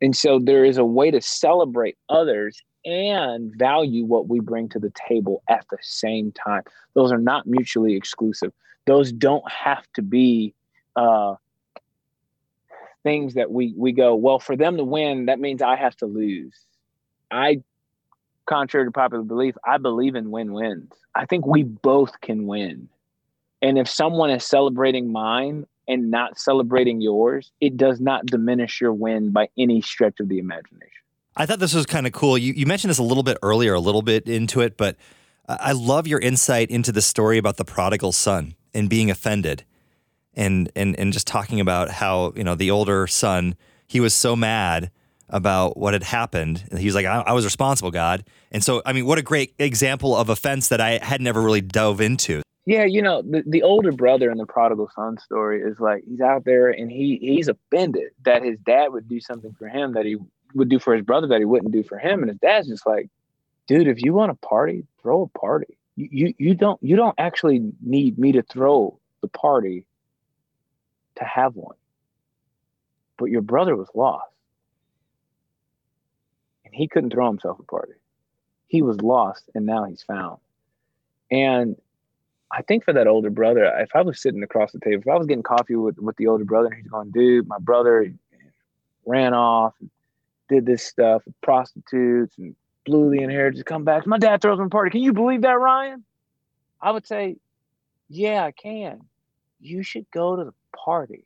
And 0.02 0.16
so 0.16 0.38
there 0.38 0.66
is 0.66 0.78
a 0.78 0.84
way 0.84 1.12
to 1.12 1.22
celebrate 1.22 1.98
others 2.10 2.62
and 2.84 3.54
value 3.58 4.06
what 4.06 4.28
we 4.28 4.42
bring 4.42 4.68
to 4.70 4.80
the 4.80 4.92
table 5.08 5.44
at 5.50 5.66
the 5.72 5.78
same 5.82 6.34
time. 6.34 6.64
Those 6.94 7.12
are 7.12 7.18
not 7.18 7.48
mutually 7.48 7.96
exclusive. 7.96 8.52
Those 8.86 9.14
don't 9.14 9.50
have 9.50 9.86
to 9.96 10.02
be 10.02 10.54
uh, 10.98 11.36
things 13.08 13.36
that 13.36 13.50
we 13.50 13.74
we 13.78 13.94
go. 13.94 14.16
Well, 14.16 14.38
for 14.38 14.58
them 14.58 14.76
to 14.76 14.84
win, 14.84 15.28
that 15.28 15.40
means 15.40 15.62
I 15.62 15.78
have 15.78 15.96
to 15.98 16.06
lose. 16.06 16.54
I, 17.32 17.62
contrary 18.46 18.86
to 18.86 18.92
popular 18.92 19.24
belief, 19.24 19.56
I 19.66 19.78
believe 19.78 20.16
in 20.16 20.30
win 20.30 20.52
wins. 20.52 20.92
I 21.16 21.26
think 21.26 21.48
we 21.48 21.64
both 21.64 22.20
can 22.20 22.48
win. 22.48 22.90
And 23.62 23.78
if 23.78 23.88
someone 23.88 24.30
is 24.30 24.44
celebrating 24.44 25.10
mine 25.10 25.66
and 25.88 26.12
not 26.12 26.38
celebrating 26.38 27.00
yours, 27.00 27.50
it 27.62 27.78
does 27.78 28.02
not 28.02 28.26
diminish 28.26 28.82
your 28.82 28.92
win 28.92 29.32
by 29.32 29.48
any 29.58 29.80
stretch 29.80 30.20
of 30.20 30.28
the 30.28 30.38
imagination. 30.38 30.92
I 31.38 31.46
thought 31.46 31.60
this 31.60 31.74
was 31.74 31.86
kind 31.86 32.08
of 32.08 32.12
cool. 32.12 32.38
You, 32.38 32.52
you 32.52 32.66
mentioned 32.66 32.90
this 32.90 32.98
a 32.98 33.04
little 33.04 33.24
bit 33.24 33.38
earlier, 33.42 33.74
a 33.74 33.80
little 33.80 34.02
bit 34.02 34.28
into 34.28 34.60
it, 34.60 34.76
but 34.76 34.98
I 35.48 35.72
love 35.72 36.08
your 36.08 36.20
insight 36.20 36.70
into 36.70 36.92
the 36.92 37.02
story 37.02 37.38
about 37.38 37.56
the 37.56 37.64
prodigal 37.64 38.12
son 38.12 38.56
and 38.74 38.90
being 38.90 39.10
offended 39.10 39.64
and, 40.38 40.72
and, 40.76 40.98
and 40.98 41.12
just 41.12 41.28
talking 41.28 41.60
about 41.60 41.90
how, 41.90 42.32
you 42.36 42.44
know, 42.44 42.56
the 42.56 42.72
older 42.72 43.08
son, 43.08 43.56
he 43.88 44.00
was 44.00 44.14
so 44.14 44.36
mad 44.36 44.92
about 45.30 45.76
what 45.76 45.94
had 45.94 46.04
happened. 46.04 46.64
He 46.78 46.86
was 46.86 46.96
like, 46.96 47.06
I, 47.06 47.22
I 47.22 47.34
was 47.34 47.44
responsible, 47.44 47.92
God. 47.92 48.24
And 48.52 48.64
so, 48.64 48.82
I 48.86 48.94
mean, 48.94 49.06
what 49.06 49.18
a 49.18 49.24
great 49.24 49.54
example 49.60 50.16
of 50.16 50.30
offense 50.30 50.70
that 50.70 50.80
I 50.80 51.00
had 51.04 51.20
never 51.20 51.42
really 51.42 51.60
dove 51.60 52.00
into. 52.00 52.44
Yeah, 52.66 52.86
you 52.86 53.02
know, 53.02 53.22
the, 53.22 53.44
the 53.48 53.64
older 53.64 53.92
brother 53.92 54.30
in 54.30 54.38
the 54.38 54.46
prodigal 54.46 54.90
son 54.94 55.18
story 55.18 55.62
is 55.62 55.80
like 55.80 56.04
he's 56.08 56.22
out 56.22 56.46
there 56.46 56.70
and 56.70 56.92
he 56.92 57.18
he's 57.22 57.48
offended 57.48 58.12
that 58.26 58.44
his 58.44 58.60
dad 58.60 58.92
would 58.92 59.08
do 59.08 59.22
something 59.22 59.54
for 59.58 59.70
him 59.70 59.94
that 59.94 60.06
he 60.06 60.18
would 60.54 60.70
do 60.70 60.78
for 60.78 60.94
his 60.94 61.04
brother 61.04 61.28
that 61.28 61.40
he 61.40 61.46
wouldn't 61.46 61.72
do 61.72 61.84
for 61.84 61.98
him. 61.98 62.22
And 62.22 62.30
his 62.30 62.40
dad's 62.40 62.68
just 62.68 62.86
like, 62.86 63.10
dude, 63.68 63.88
if 63.88 64.04
you 64.04 64.14
want 64.14 64.32
a 64.32 64.36
party, 64.36 64.86
throw 65.02 65.24
a 65.24 65.40
party. 65.40 65.78
You, 65.96 66.10
you, 66.12 66.34
you 66.38 66.56
don't 66.56 66.82
you 66.84 66.98
don't 66.98 67.16
actually 67.18 67.72
need 67.82 68.20
me 68.20 68.34
to 68.34 68.44
throw 68.44 69.00
the 69.22 69.30
party 69.30 69.86
to 71.18 71.24
have 71.24 71.56
one. 71.56 71.76
But 73.18 73.26
your 73.26 73.42
brother 73.42 73.76
was 73.76 73.90
lost. 73.94 74.32
And 76.66 76.74
he 76.74 76.88
couldn't 76.88 77.12
throw 77.12 77.28
himself 77.28 77.60
a 77.60 77.64
party. 77.64 77.94
He 78.68 78.82
was 78.82 79.02
lost 79.02 79.50
and 79.56 79.66
now 79.66 79.86
he's 79.86 80.04
found. 80.04 80.40
And 81.32 81.76
I 82.52 82.62
think 82.62 82.86
for 82.86 82.94
that 82.94 83.08
older 83.08 83.30
brother, 83.30 83.66
if 83.80 83.90
I 83.96 84.02
was 84.02 84.22
sitting 84.22 84.44
across 84.44 84.72
the 84.72 84.80
table, 84.80 85.02
if 85.02 85.08
I 85.08 85.18
was 85.18 85.28
getting 85.28 85.44
coffee 85.44 85.76
with, 85.76 85.98
with 85.98 86.16
the 86.18 86.28
older 86.28 86.46
brother 86.46 86.68
and 86.68 86.76
he's 86.76 86.88
going, 86.88 87.12
dude, 87.12 87.48
my 87.48 87.60
brother 87.60 88.14
ran 89.06 89.34
off, 89.34 89.74
and 89.80 89.90
did 90.50 90.66
this 90.66 90.84
stuff 90.84 91.24
with 91.26 91.40
prostitutes 91.42 92.38
and 92.38 92.56
blew 92.86 93.10
the 93.10 93.22
inheritance, 93.22 93.64
come 93.64 93.84
back. 93.84 94.06
My 94.08 94.18
dad 94.18 94.42
throws 94.42 94.60
him 94.60 94.66
a 94.66 94.70
party. 94.70 94.92
Can 94.92 95.02
you 95.02 95.14
believe 95.14 95.42
that, 95.42 95.60
Ryan? 95.60 96.04
I 96.82 96.92
would 96.92 97.06
say, 97.08 97.38
yeah, 98.10 98.44
I 98.44 98.52
can. 98.52 99.02
You 99.60 99.84
should 99.84 100.10
go 100.12 100.36
to 100.36 100.46
the 100.46 100.54
party. 100.84 101.24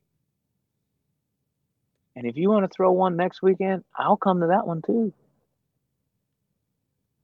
And 2.16 2.26
if 2.26 2.36
you 2.36 2.50
want 2.50 2.70
to 2.70 2.76
throw 2.76 2.92
one 2.92 3.16
next 3.16 3.42
weekend, 3.42 3.84
I'll 3.96 4.18
come 4.18 4.42
to 4.42 4.48
that 4.48 4.68
one 4.68 4.82
too. 4.82 5.14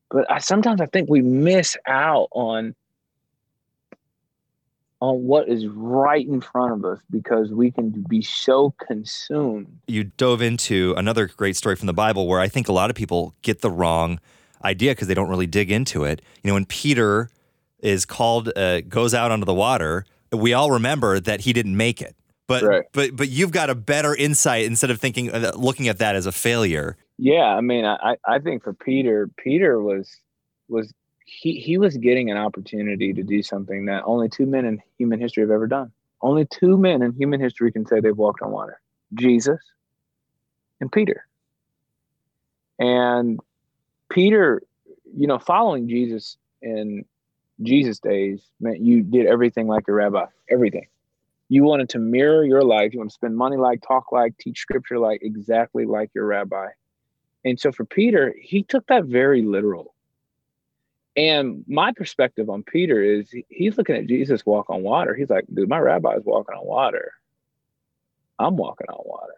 But 0.10 0.31
I 0.31 0.39
sometimes 0.39 0.79
I 0.79 0.86
think 0.86 1.10
we 1.10 1.22
miss 1.22 1.75
out 1.86 2.29
on 2.31 2.75
on 5.00 5.24
what 5.24 5.48
is 5.48 5.67
right 5.67 6.27
in 6.27 6.41
front 6.41 6.74
of 6.74 6.86
us 6.86 7.00
because 7.12 7.51
we 7.51 7.69
can 7.69 7.89
be 8.10 8.22
so 8.22 8.74
consumed. 8.88 9.67
You 9.88 10.05
dove 10.05 10.41
into 10.41 10.96
another 10.98 11.27
great 11.27 11.55
story 11.55 11.75
from 11.75 11.86
the 11.86 11.93
Bible 11.93 12.27
where 12.27 12.39
I 12.39 12.48
think 12.48 12.67
a 12.67 12.72
lot 12.72 12.89
of 12.89 12.96
people 12.96 13.36
get 13.43 13.62
the 13.62 13.69
wrong 13.69 14.19
idea 14.63 14.93
because 14.93 15.07
they 15.07 15.13
don't 15.13 15.29
really 15.29 15.46
dig 15.46 15.69
into 15.69 16.03
it. 16.03 16.22
You 16.43 16.50
know, 16.50 16.55
when 16.55 16.65
Peter 16.65 17.29
is 17.79 18.05
called, 18.05 18.51
uh, 18.55 18.81
goes 18.81 19.13
out 19.13 19.31
onto 19.31 19.46
the 19.46 19.53
water, 19.53 20.05
we 20.31 20.53
all 20.53 20.72
remember 20.72 21.19
that 21.19 21.41
he 21.41 21.53
didn't 21.53 21.77
make 21.77 22.01
it. 22.01 22.15
But 22.48 22.63
Right. 22.63 22.86
but 22.93 23.15
but 23.15 23.29
you've 23.29 23.51
got 23.51 23.69
a 23.69 23.75
better 23.75 24.15
insight 24.15 24.65
instead 24.65 24.89
of 24.89 25.00
thinking 25.00 25.31
uh, 25.31 25.51
looking 25.55 25.89
at 25.89 25.98
that 26.00 26.15
as 26.15 26.25
a 26.25 26.31
failure. 26.31 26.96
Yeah, 27.17 27.46
I 27.46 27.62
mean, 27.62 27.84
I 27.84 28.15
I 28.25 28.39
think 28.39 28.63
for 28.63 28.74
Peter, 28.74 29.29
Peter 29.38 29.81
was 29.81 30.10
was 30.69 30.93
he 31.25 31.60
he 31.60 31.77
was 31.77 31.98
getting 31.98 32.31
an 32.31 32.38
opportunity 32.38 33.13
to 33.13 33.22
do 33.22 33.43
something 33.43 33.86
that 33.86 34.03
only 34.05 34.29
two 34.29 34.46
men 34.46 34.65
in 34.65 34.81
human 34.98 35.19
history 35.19 35.43
have 35.43 35.51
ever 35.51 35.67
done. 35.67 35.91
Only 36.22 36.46
two 36.46 36.77
men 36.77 37.01
in 37.01 37.12
human 37.13 37.41
history 37.41 37.72
can 37.72 37.86
say 37.86 38.00
they've 38.00 38.17
walked 38.17 38.41
on 38.41 38.51
water: 38.51 38.79
Jesus 39.13 39.60
and 40.79 40.89
Peter. 40.89 41.25
And 42.79 43.39
Peter, 44.10 44.62
you 45.13 45.27
know, 45.27 45.39
following 45.39 45.89
Jesus 45.89 46.38
in 46.62 47.03
Jesus 47.61 47.99
days 47.99 48.43
meant 48.59 48.79
you 48.79 49.01
did 49.03 49.25
everything 49.25 49.67
like 49.67 49.87
your 49.87 49.97
rabbi, 49.97 50.25
everything. 50.49 50.87
You 51.49 51.63
wanted 51.63 51.89
to 51.89 51.99
mirror 51.99 52.43
your 52.43 52.63
life. 52.63 52.93
You 52.93 52.99
want 52.99 53.11
to 53.11 53.15
spend 53.15 53.37
money 53.37 53.57
like, 53.57 53.81
talk 53.81 54.11
like, 54.11 54.37
teach 54.37 54.59
scripture 54.59 54.99
like, 54.99 55.21
exactly 55.23 55.85
like 55.85 56.11
your 56.13 56.25
rabbi. 56.25 56.67
And 57.45 57.59
so 57.59 57.71
for 57.71 57.85
Peter, 57.85 58.35
he 58.39 58.63
took 58.63 58.85
that 58.87 59.05
very 59.05 59.41
literal. 59.41 59.93
And 61.15 61.63
my 61.67 61.93
perspective 61.93 62.49
on 62.49 62.63
Peter 62.63 63.01
is 63.01 63.33
he's 63.49 63.77
looking 63.77 63.95
at 63.95 64.05
Jesus 64.05 64.45
walk 64.45 64.69
on 64.69 64.83
water. 64.83 65.15
He's 65.15 65.29
like, 65.29 65.45
dude, 65.51 65.69
my 65.69 65.79
rabbi 65.79 66.15
is 66.15 66.25
walking 66.25 66.55
on 66.55 66.65
water. 66.65 67.13
I'm 68.37 68.55
walking 68.55 68.87
on 68.87 69.01
water. 69.03 69.33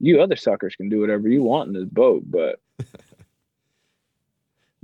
You 0.00 0.22
other 0.22 0.36
suckers 0.36 0.74
can 0.74 0.88
do 0.88 1.00
whatever 1.00 1.28
you 1.28 1.42
want 1.42 1.68
in 1.68 1.74
this 1.74 1.88
boat, 1.88 2.22
but 2.26 2.60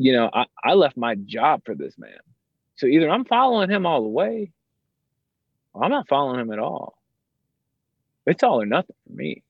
you 0.01 0.15
know, 0.15 0.31
I, 0.33 0.47
I 0.65 0.73
left 0.73 0.97
my 0.97 1.15
job 1.15 1.61
for 1.67 1.75
this 1.75 1.99
man. 1.99 2.19
So 2.77 2.87
either 2.87 3.11
I'm 3.11 3.27
following 3.27 3.69
him 3.69 3.85
all 3.85 4.03
the 4.03 4.09
way, 4.09 4.51
or 5.75 5.85
I'm 5.85 5.91
not 5.91 6.09
following 6.09 6.41
him 6.41 6.51
at 6.51 6.59
all. 6.59 6.97
It's 8.25 8.43
all 8.43 8.63
or 8.63 8.67
nothing 8.67 8.97
for 9.07 9.13
me. 9.13 9.43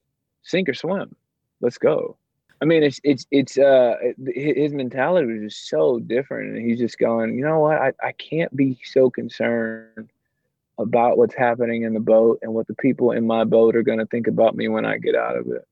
Sink 0.43 0.69
or 0.69 0.75
swim. 0.75 1.15
Let's 1.61 1.79
go. 1.79 2.17
I 2.61 2.65
mean, 2.65 2.83
it's 2.83 3.01
it's 3.05 3.27
it's 3.31 3.59
uh 3.59 3.95
his 4.27 4.73
mentality 4.73 5.33
was 5.33 5.53
just 5.53 5.69
so 5.69 6.01
different, 6.01 6.57
and 6.57 6.69
he's 6.69 6.81
just 6.81 6.99
going, 6.99 7.39
you 7.39 7.45
know 7.45 7.61
what? 7.61 7.77
I 7.81 7.93
I 8.03 8.11
can't 8.13 8.55
be 8.57 8.77
so 8.85 9.09
concerned 9.09 10.11
about 10.79 11.17
what's 11.17 11.37
happening 11.37 11.83
in 11.83 11.95
the 11.95 12.01
boat 12.01 12.41
and 12.43 12.55
what 12.55 12.67
the 12.67 12.75
people 12.75 13.13
in 13.13 13.25
my 13.25 13.45
boat 13.45 13.77
are 13.77 13.85
going 13.85 14.01
to 14.01 14.07
think 14.07 14.27
about 14.27 14.57
me 14.57 14.67
when 14.67 14.85
I 14.85 14.99
get 14.99 15.15
out 15.15 15.37
of 15.37 15.47
it. 15.47 15.65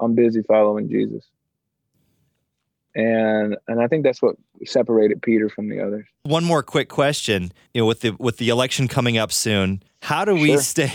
I'm 0.00 0.14
busy 0.14 0.40
following 0.42 0.88
Jesus. 0.88 1.26
And 2.98 3.56
and 3.68 3.80
I 3.80 3.86
think 3.86 4.02
that's 4.02 4.20
what 4.20 4.34
separated 4.64 5.22
Peter 5.22 5.48
from 5.48 5.68
the 5.68 5.80
others. 5.80 6.04
One 6.24 6.44
more 6.44 6.64
quick 6.64 6.88
question. 6.88 7.52
You 7.72 7.82
know, 7.82 7.86
with 7.86 8.00
the 8.00 8.10
with 8.18 8.38
the 8.38 8.48
election 8.48 8.88
coming 8.88 9.16
up 9.16 9.30
soon, 9.30 9.84
how 10.02 10.24
do 10.24 10.34
we 10.34 10.48
Sure. 10.54 10.58
stay? 10.58 10.88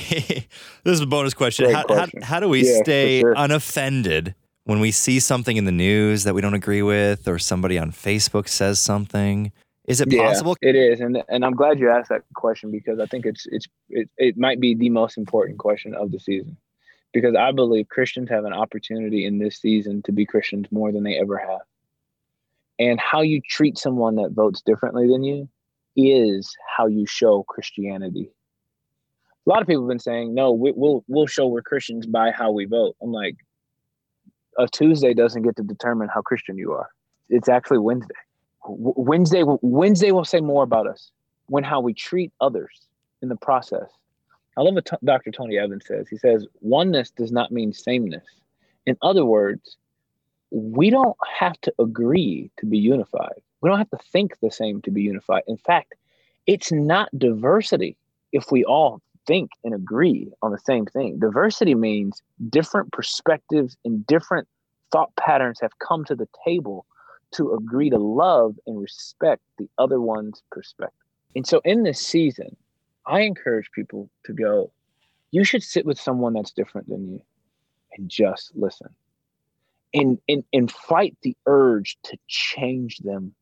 this 0.84 0.94
is 0.94 1.00
a 1.00 1.06
bonus 1.06 1.34
question. 1.34 1.72
How, 1.74 1.84
question. 1.86 2.22
how 2.22 2.28
how 2.28 2.40
do 2.42 2.50
we 2.50 2.66
Yeah, 2.68 2.84
stay 2.84 3.22
sure. 3.22 3.34
unoffended 3.38 4.36
when 4.66 4.82
we 4.82 4.92
see 4.92 5.22
something 5.22 5.56
in 5.56 5.64
the 5.64 5.72
news 5.72 6.26
that 6.26 6.36
we 6.36 6.42
don't 6.42 6.54
agree 6.54 6.82
with, 6.82 7.26
or 7.26 7.40
somebody 7.40 7.80
on 7.80 7.92
Facebook 7.92 8.50
says 8.50 8.80
something? 8.80 9.54
Is 9.88 10.02
it 10.02 10.12
possible? 10.12 10.58
it 10.62 10.76
is, 10.76 11.00
and 11.00 11.24
and 11.30 11.46
I'm 11.46 11.56
glad 11.56 11.80
you 11.80 11.90
asked 11.90 12.10
that 12.10 12.24
question 12.36 12.70
because 12.70 13.00
I 13.00 13.06
think 13.06 13.26
it's 13.26 13.46
it's 13.50 13.68
it, 13.90 14.10
it 14.18 14.38
might 14.38 14.60
be 14.60 14.76
the 14.76 14.90
most 14.90 15.18
important 15.18 15.58
question 15.58 15.94
of 15.94 16.12
the 16.12 16.20
season, 16.20 16.58
because 17.14 17.34
I 17.34 17.54
believe 17.54 17.88
Christians 17.88 18.30
have 18.30 18.44
an 18.44 18.52
opportunity 18.54 19.26
in 19.26 19.40
this 19.40 19.56
season 19.56 20.02
to 20.02 20.12
be 20.12 20.26
Christians 20.26 20.68
more 20.70 20.92
than 20.92 21.04
they 21.04 21.18
ever 21.18 21.38
have, 21.38 21.62
and 22.80 23.00
how 23.00 23.22
you 23.22 23.42
treat 23.42 23.78
someone 23.78 24.16
that 24.16 24.32
votes 24.32 24.62
differently 24.62 25.08
than 25.08 25.24
you 25.24 25.48
is 25.96 26.56
how 26.76 26.88
you 26.88 27.06
show 27.06 27.44
Christianity. 27.44 28.32
A 29.46 29.50
lot 29.50 29.62
of 29.62 29.68
people 29.68 29.84
have 29.84 29.90
been 29.90 30.00
saying, 30.00 30.34
no, 30.34 30.52
we, 30.52 30.72
we'll 30.76 31.04
we'll 31.08 31.28
show 31.28 31.48
we're 31.48 31.62
Christians 31.62 32.06
by 32.06 32.32
how 32.32 32.52
we 32.52 32.66
vote. 32.66 32.96
I'm 33.02 33.12
like, 33.12 33.36
a 34.58 34.68
Tuesday 34.68 35.14
doesn't 35.14 35.42
get 35.42 35.56
to 35.58 35.64
determine 35.64 36.08
how 36.14 36.22
Christian 36.22 36.58
you 36.58 36.72
are. 36.72 36.90
It's 37.30 37.50
actually 37.50 37.80
Wednesday. 37.80 38.16
W- 38.64 38.94
Wednesday 38.96 39.44
Wednesday 39.46 40.12
will 40.12 40.26
say 40.26 40.40
more 40.40 40.64
about 40.64 40.88
us 40.88 41.12
when 41.48 41.64
how 41.64 41.82
we 41.82 41.94
treat 41.94 42.32
others 42.40 42.88
in 43.22 43.30
the 43.30 43.36
process. 43.36 43.90
I 44.58 44.62
love 44.62 44.76
what 44.76 44.86
T- 44.86 44.98
Dr. 45.04 45.32
Tony 45.32 45.58
Evans 45.58 45.86
says. 45.86 46.08
He 46.08 46.18
says 46.18 46.46
oneness 46.62 47.10
does 47.12 47.32
not 47.32 47.52
mean 47.52 47.74
sameness. 47.74 48.26
In 48.86 48.98
other 49.02 49.26
words, 49.26 49.78
we 50.54 50.92
don't 50.92 51.18
have 51.40 51.60
to 51.62 51.74
agree 51.80 52.52
to 52.58 52.68
be 52.68 52.78
unified. 52.78 53.42
We 53.62 53.70
don't 53.70 53.80
have 53.80 53.90
to 53.90 53.98
think 54.12 54.40
the 54.40 54.52
same 54.52 54.82
to 54.84 54.92
be 54.92 55.02
unified. 55.02 55.44
In 55.48 55.58
fact, 55.58 55.96
it's 56.46 56.72
not 56.72 57.10
diversity 57.18 57.98
if 58.32 58.52
we 58.52 58.64
all 58.64 59.02
think 59.26 59.50
and 59.64 59.74
agree 59.74 60.32
on 60.44 60.52
the 60.52 60.60
same 60.60 60.86
thing. 60.86 61.18
Diversity 61.18 61.74
means 61.74 62.22
different 62.50 62.92
perspectives 62.92 63.78
and 63.84 64.06
different 64.06 64.48
thought 64.92 65.16
patterns 65.16 65.60
have 65.60 65.80
come 65.80 66.06
to 66.06 66.16
the 66.16 66.28
table 66.46 66.86
to 67.32 67.54
agree 67.56 67.90
to 67.90 67.98
love 67.98 68.56
and 68.68 68.80
respect 68.80 69.42
the 69.58 69.68
other 69.80 70.00
one's 70.00 70.44
perspective. 70.52 71.00
And 71.36 71.48
so 71.48 71.62
in 71.66 71.82
this 71.82 72.00
season, 72.00 72.56
I 73.08 73.22
encourage 73.22 73.72
people 73.72 74.08
to 74.26 74.34
go, 74.34 74.72
you 75.32 75.44
should 75.44 75.64
sit 75.64 75.84
with 75.84 76.00
someone 76.00 76.34
that's 76.34 76.52
different 76.52 76.90
than 76.90 77.12
you 77.12 77.22
and 77.98 78.08
just 78.08 78.52
listen. 78.56 78.90
And, 79.94 80.18
and, 80.28 80.44
and 80.52 80.72
fight 80.72 81.16
the 81.22 81.38
urge 81.46 81.98
to 82.04 82.18
change 82.28 82.98
them. 83.00 83.36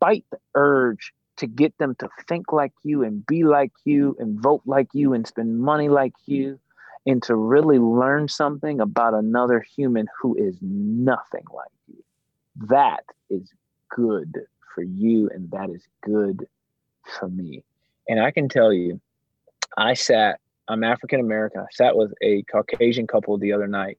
Fight 0.00 0.24
the 0.30 0.38
urge 0.54 1.12
to 1.36 1.46
get 1.46 1.76
them 1.78 1.94
to 1.96 2.08
think 2.28 2.52
like 2.52 2.72
you 2.82 3.02
and 3.02 3.26
be 3.26 3.44
like 3.44 3.72
you 3.84 4.16
and 4.18 4.40
vote 4.40 4.62
like 4.64 4.88
you 4.92 5.12
and 5.12 5.26
spend 5.26 5.60
money 5.60 5.88
like 5.88 6.14
you 6.26 6.58
and 7.06 7.22
to 7.24 7.34
really 7.34 7.78
learn 7.78 8.28
something 8.28 8.80
about 8.80 9.14
another 9.14 9.60
human 9.60 10.06
who 10.20 10.34
is 10.36 10.56
nothing 10.62 11.44
like 11.52 11.70
you. 11.86 12.02
That 12.68 13.04
is 13.30 13.50
good 13.90 14.40
for 14.74 14.82
you 14.82 15.28
and 15.34 15.50
that 15.50 15.70
is 15.70 15.82
good 16.02 16.46
for 17.18 17.28
me. 17.28 17.62
And 18.08 18.20
I 18.20 18.30
can 18.30 18.48
tell 18.48 18.72
you, 18.72 19.00
I 19.76 19.94
sat, 19.94 20.40
I'm 20.68 20.84
African 20.84 21.20
American. 21.20 21.60
I 21.60 21.66
sat 21.72 21.96
with 21.96 22.12
a 22.22 22.42
Caucasian 22.44 23.06
couple 23.06 23.36
the 23.38 23.52
other 23.52 23.66
night 23.66 23.98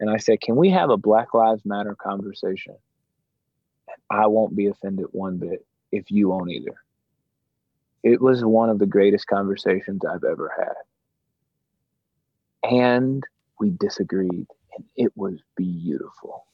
and 0.00 0.10
I 0.10 0.18
said, 0.18 0.40
Can 0.40 0.56
we 0.56 0.70
have 0.70 0.90
a 0.90 0.96
Black 0.96 1.34
Lives 1.34 1.64
Matter 1.64 1.94
conversation? 1.94 2.76
And 3.88 3.96
I 4.10 4.26
won't 4.26 4.56
be 4.56 4.66
offended 4.66 5.06
one 5.12 5.38
bit 5.38 5.64
if 5.92 6.10
you 6.10 6.28
won't 6.28 6.50
either. 6.50 6.76
It 8.02 8.20
was 8.20 8.44
one 8.44 8.70
of 8.70 8.78
the 8.78 8.86
greatest 8.86 9.26
conversations 9.26 10.02
I've 10.04 10.24
ever 10.24 10.52
had. 10.56 10.74
And 12.70 13.24
we 13.58 13.70
disagreed, 13.70 14.46
and 14.76 14.84
it 14.96 15.12
was 15.16 15.40
beautiful. 15.56 16.46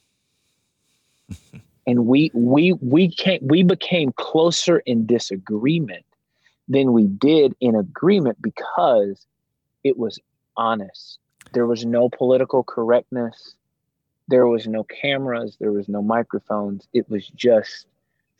and 1.86 2.06
we 2.06 2.30
we 2.34 2.72
we 2.74 3.08
came 3.08 3.40
we 3.42 3.62
became 3.62 4.12
closer 4.12 4.78
in 4.80 5.06
disagreement 5.06 6.04
than 6.68 6.92
we 6.92 7.06
did 7.06 7.54
in 7.60 7.74
agreement 7.74 8.40
because 8.40 9.26
it 9.84 9.98
was 9.98 10.18
honest. 10.56 11.18
There 11.52 11.66
was 11.66 11.84
no 11.84 12.08
political 12.08 12.62
correctness. 12.62 13.56
There 14.28 14.46
was 14.46 14.66
no 14.66 14.84
cameras. 14.84 15.56
There 15.60 15.72
was 15.72 15.88
no 15.88 16.02
microphones. 16.02 16.88
It 16.92 17.08
was 17.10 17.26
just 17.28 17.86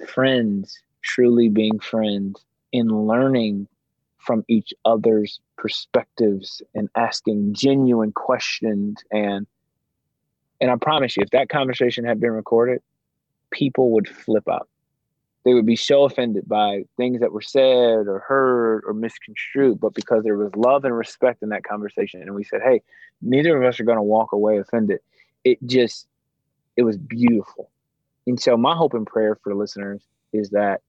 friends 0.07 0.83
truly 1.03 1.49
being 1.49 1.79
friends 1.79 2.45
in 2.73 2.89
learning 2.89 3.69
from 4.19 4.45
each 4.49 4.73
other's 4.85 5.41
perspectives 5.57 6.63
and 6.75 6.89
asking 6.97 7.55
genuine 7.55 8.13
questions 8.13 9.03
and 9.11 9.47
and 10.61 10.71
I 10.71 10.77
promise 10.77 11.17
you 11.17 11.25
if 11.25 11.31
that 11.31 11.49
conversation 11.49 12.05
had 12.05 12.21
been 12.21 12.31
recorded 12.31 12.81
people 13.51 13.91
would 13.93 14.09
flip 14.09 14.49
out 14.49 14.69
they 15.45 15.55
would 15.55 15.67
be 15.67 15.77
so 15.77 16.05
offended 16.05 16.49
by 16.49 16.85
things 16.97 17.21
that 17.21 17.33
were 17.33 17.43
said 17.43 18.07
or 18.07 18.25
heard 18.27 18.83
or 18.87 18.95
misconstrued 18.95 19.81
but 19.81 19.95
because 19.95 20.23
there 20.23 20.37
was 20.37 20.55
love 20.57 20.85
and 20.85 20.97
respect 20.97 21.43
in 21.43 21.49
that 21.51 21.65
conversation 21.65 22.23
and 22.23 22.35
we 22.35 22.45
said 22.45 22.61
hey 22.63 22.81
neither 23.23 23.57
of 23.57 23.67
us 23.67 23.81
are 23.81 23.85
going 23.85 23.97
to 23.97 24.03
walk 24.03 24.33
away 24.33 24.59
offended. 24.59 24.99
It 25.45 25.59
just 25.65 26.07
it 26.77 26.83
was 26.83 26.99
beautiful. 26.99 27.71
And 28.27 28.41
so 28.41 28.57
my 28.57 28.75
hope 28.75 28.95
and 28.95 29.07
prayer 29.07 29.39
for 29.43 29.55
listeners 29.55 30.03
is 30.33 30.51
that 30.51 30.83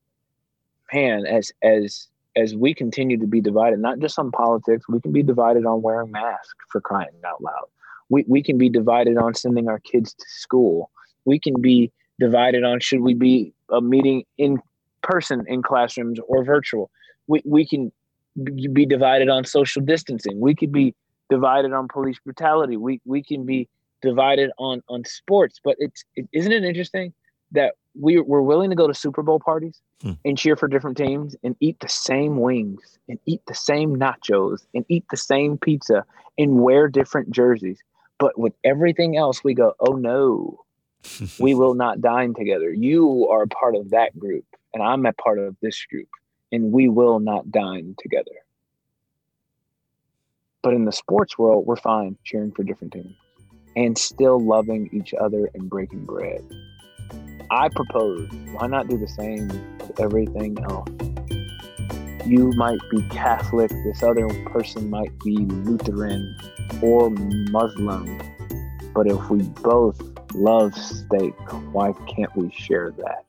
man 0.93 1.25
as 1.25 1.51
as 1.61 2.07
as 2.35 2.55
we 2.55 2.73
continue 2.73 3.17
to 3.17 3.27
be 3.27 3.41
divided 3.41 3.79
not 3.79 3.99
just 3.99 4.17
on 4.17 4.31
politics 4.31 4.87
we 4.89 4.99
can 4.99 5.11
be 5.11 5.21
divided 5.21 5.65
on 5.65 5.81
wearing 5.83 6.11
masks 6.11 6.65
for 6.69 6.81
crying 6.81 7.09
out 7.25 7.41
loud. 7.41 7.65
We, 8.09 8.25
we 8.27 8.43
can 8.43 8.57
be 8.57 8.69
divided 8.69 9.17
on 9.17 9.33
sending 9.33 9.69
our 9.69 9.79
kids 9.79 10.13
to 10.13 10.25
school. 10.27 10.91
We 11.25 11.39
can 11.39 11.61
be 11.61 11.91
divided 12.19 12.63
on 12.63 12.79
should 12.79 12.99
we 12.99 13.13
be 13.13 13.53
a 13.73 13.81
meeting 13.81 14.23
in 14.37 14.59
person 15.01 15.43
in 15.47 15.61
classrooms 15.61 16.19
or 16.27 16.43
virtual. 16.43 16.89
We, 17.27 17.41
we 17.45 17.65
can 17.65 17.91
be 18.43 18.85
divided 18.85 19.29
on 19.29 19.45
social 19.45 19.81
distancing. 19.81 20.39
We 20.39 20.55
could 20.55 20.71
be 20.71 20.95
divided 21.29 21.73
on 21.73 21.87
police 21.87 22.17
brutality. 22.23 22.77
We, 22.77 23.01
we 23.05 23.23
can 23.23 23.45
be 23.45 23.67
divided 24.01 24.51
on 24.57 24.81
on 24.89 25.05
sports. 25.05 25.59
But 25.63 25.75
it's 25.79 26.03
it, 26.15 26.27
isn't 26.33 26.51
it 26.51 26.63
interesting 26.63 27.13
that 27.51 27.75
we 27.99 28.19
we're 28.19 28.41
willing 28.41 28.69
to 28.69 28.75
go 28.75 28.87
to 28.87 28.93
Super 28.93 29.23
Bowl 29.23 29.39
parties 29.39 29.81
Hmm. 30.03 30.11
and 30.25 30.37
cheer 30.37 30.57
for 30.57 30.67
different 30.67 30.97
teams 30.97 31.33
and 31.45 31.55
eat 31.61 31.79
the 31.79 31.87
same 31.87 32.41
wings 32.41 32.99
and 33.07 33.17
eat 33.25 33.41
the 33.47 33.55
same 33.55 33.95
nachos 33.95 34.65
and 34.73 34.83
eat 34.89 35.05
the 35.09 35.15
same 35.15 35.57
pizza 35.57 36.03
and 36.37 36.61
wear 36.61 36.89
different 36.89 37.31
jerseys. 37.31 37.79
But 38.19 38.37
with 38.37 38.51
everything 38.65 39.15
else, 39.15 39.45
we 39.45 39.53
go, 39.53 39.75
oh 39.79 39.93
no, 39.93 40.59
we 41.39 41.53
will 41.55 41.73
not 41.73 42.01
dine 42.01 42.33
together. 42.33 42.71
You 42.71 43.27
are 43.29 43.43
a 43.43 43.47
part 43.47 43.75
of 43.75 43.91
that 43.91 44.17
group, 44.17 44.45
and 44.73 44.83
I'm 44.83 45.05
a 45.05 45.13
part 45.13 45.39
of 45.39 45.55
this 45.61 45.85
group, 45.85 46.09
and 46.51 46.71
we 46.71 46.87
will 46.87 47.19
not 47.19 47.51
dine 47.51 47.95
together. 47.99 48.31
But 50.61 50.73
in 50.73 50.85
the 50.85 50.91
sports 50.91 51.37
world, 51.37 51.65
we're 51.65 51.75
fine 51.75 52.17
cheering 52.23 52.51
for 52.51 52.63
different 52.63 52.93
teams 52.93 53.15
and 53.75 53.97
still 53.97 54.39
loving 54.39 54.89
each 54.93 55.13
other 55.13 55.49
and 55.53 55.69
breaking 55.69 56.05
bread. 56.05 56.41
I 57.49 57.69
propose, 57.69 58.29
why 58.51 58.67
not 58.67 58.87
do 58.87 58.97
the 58.97 59.07
same 59.07 59.47
with 59.79 59.99
everything 59.99 60.57
else? 60.63 60.89
You 62.25 62.51
might 62.55 62.79
be 62.89 63.01
Catholic, 63.09 63.69
this 63.83 64.01
other 64.01 64.27
person 64.45 64.89
might 64.89 65.17
be 65.19 65.35
Lutheran 65.37 66.37
or 66.81 67.09
Muslim, 67.09 68.21
but 68.93 69.07
if 69.07 69.29
we 69.29 69.41
both 69.41 69.99
love 70.35 70.75
steak, 70.75 71.33
why 71.71 71.93
can't 72.07 72.35
we 72.35 72.51
share 72.51 72.91
that? 72.97 73.25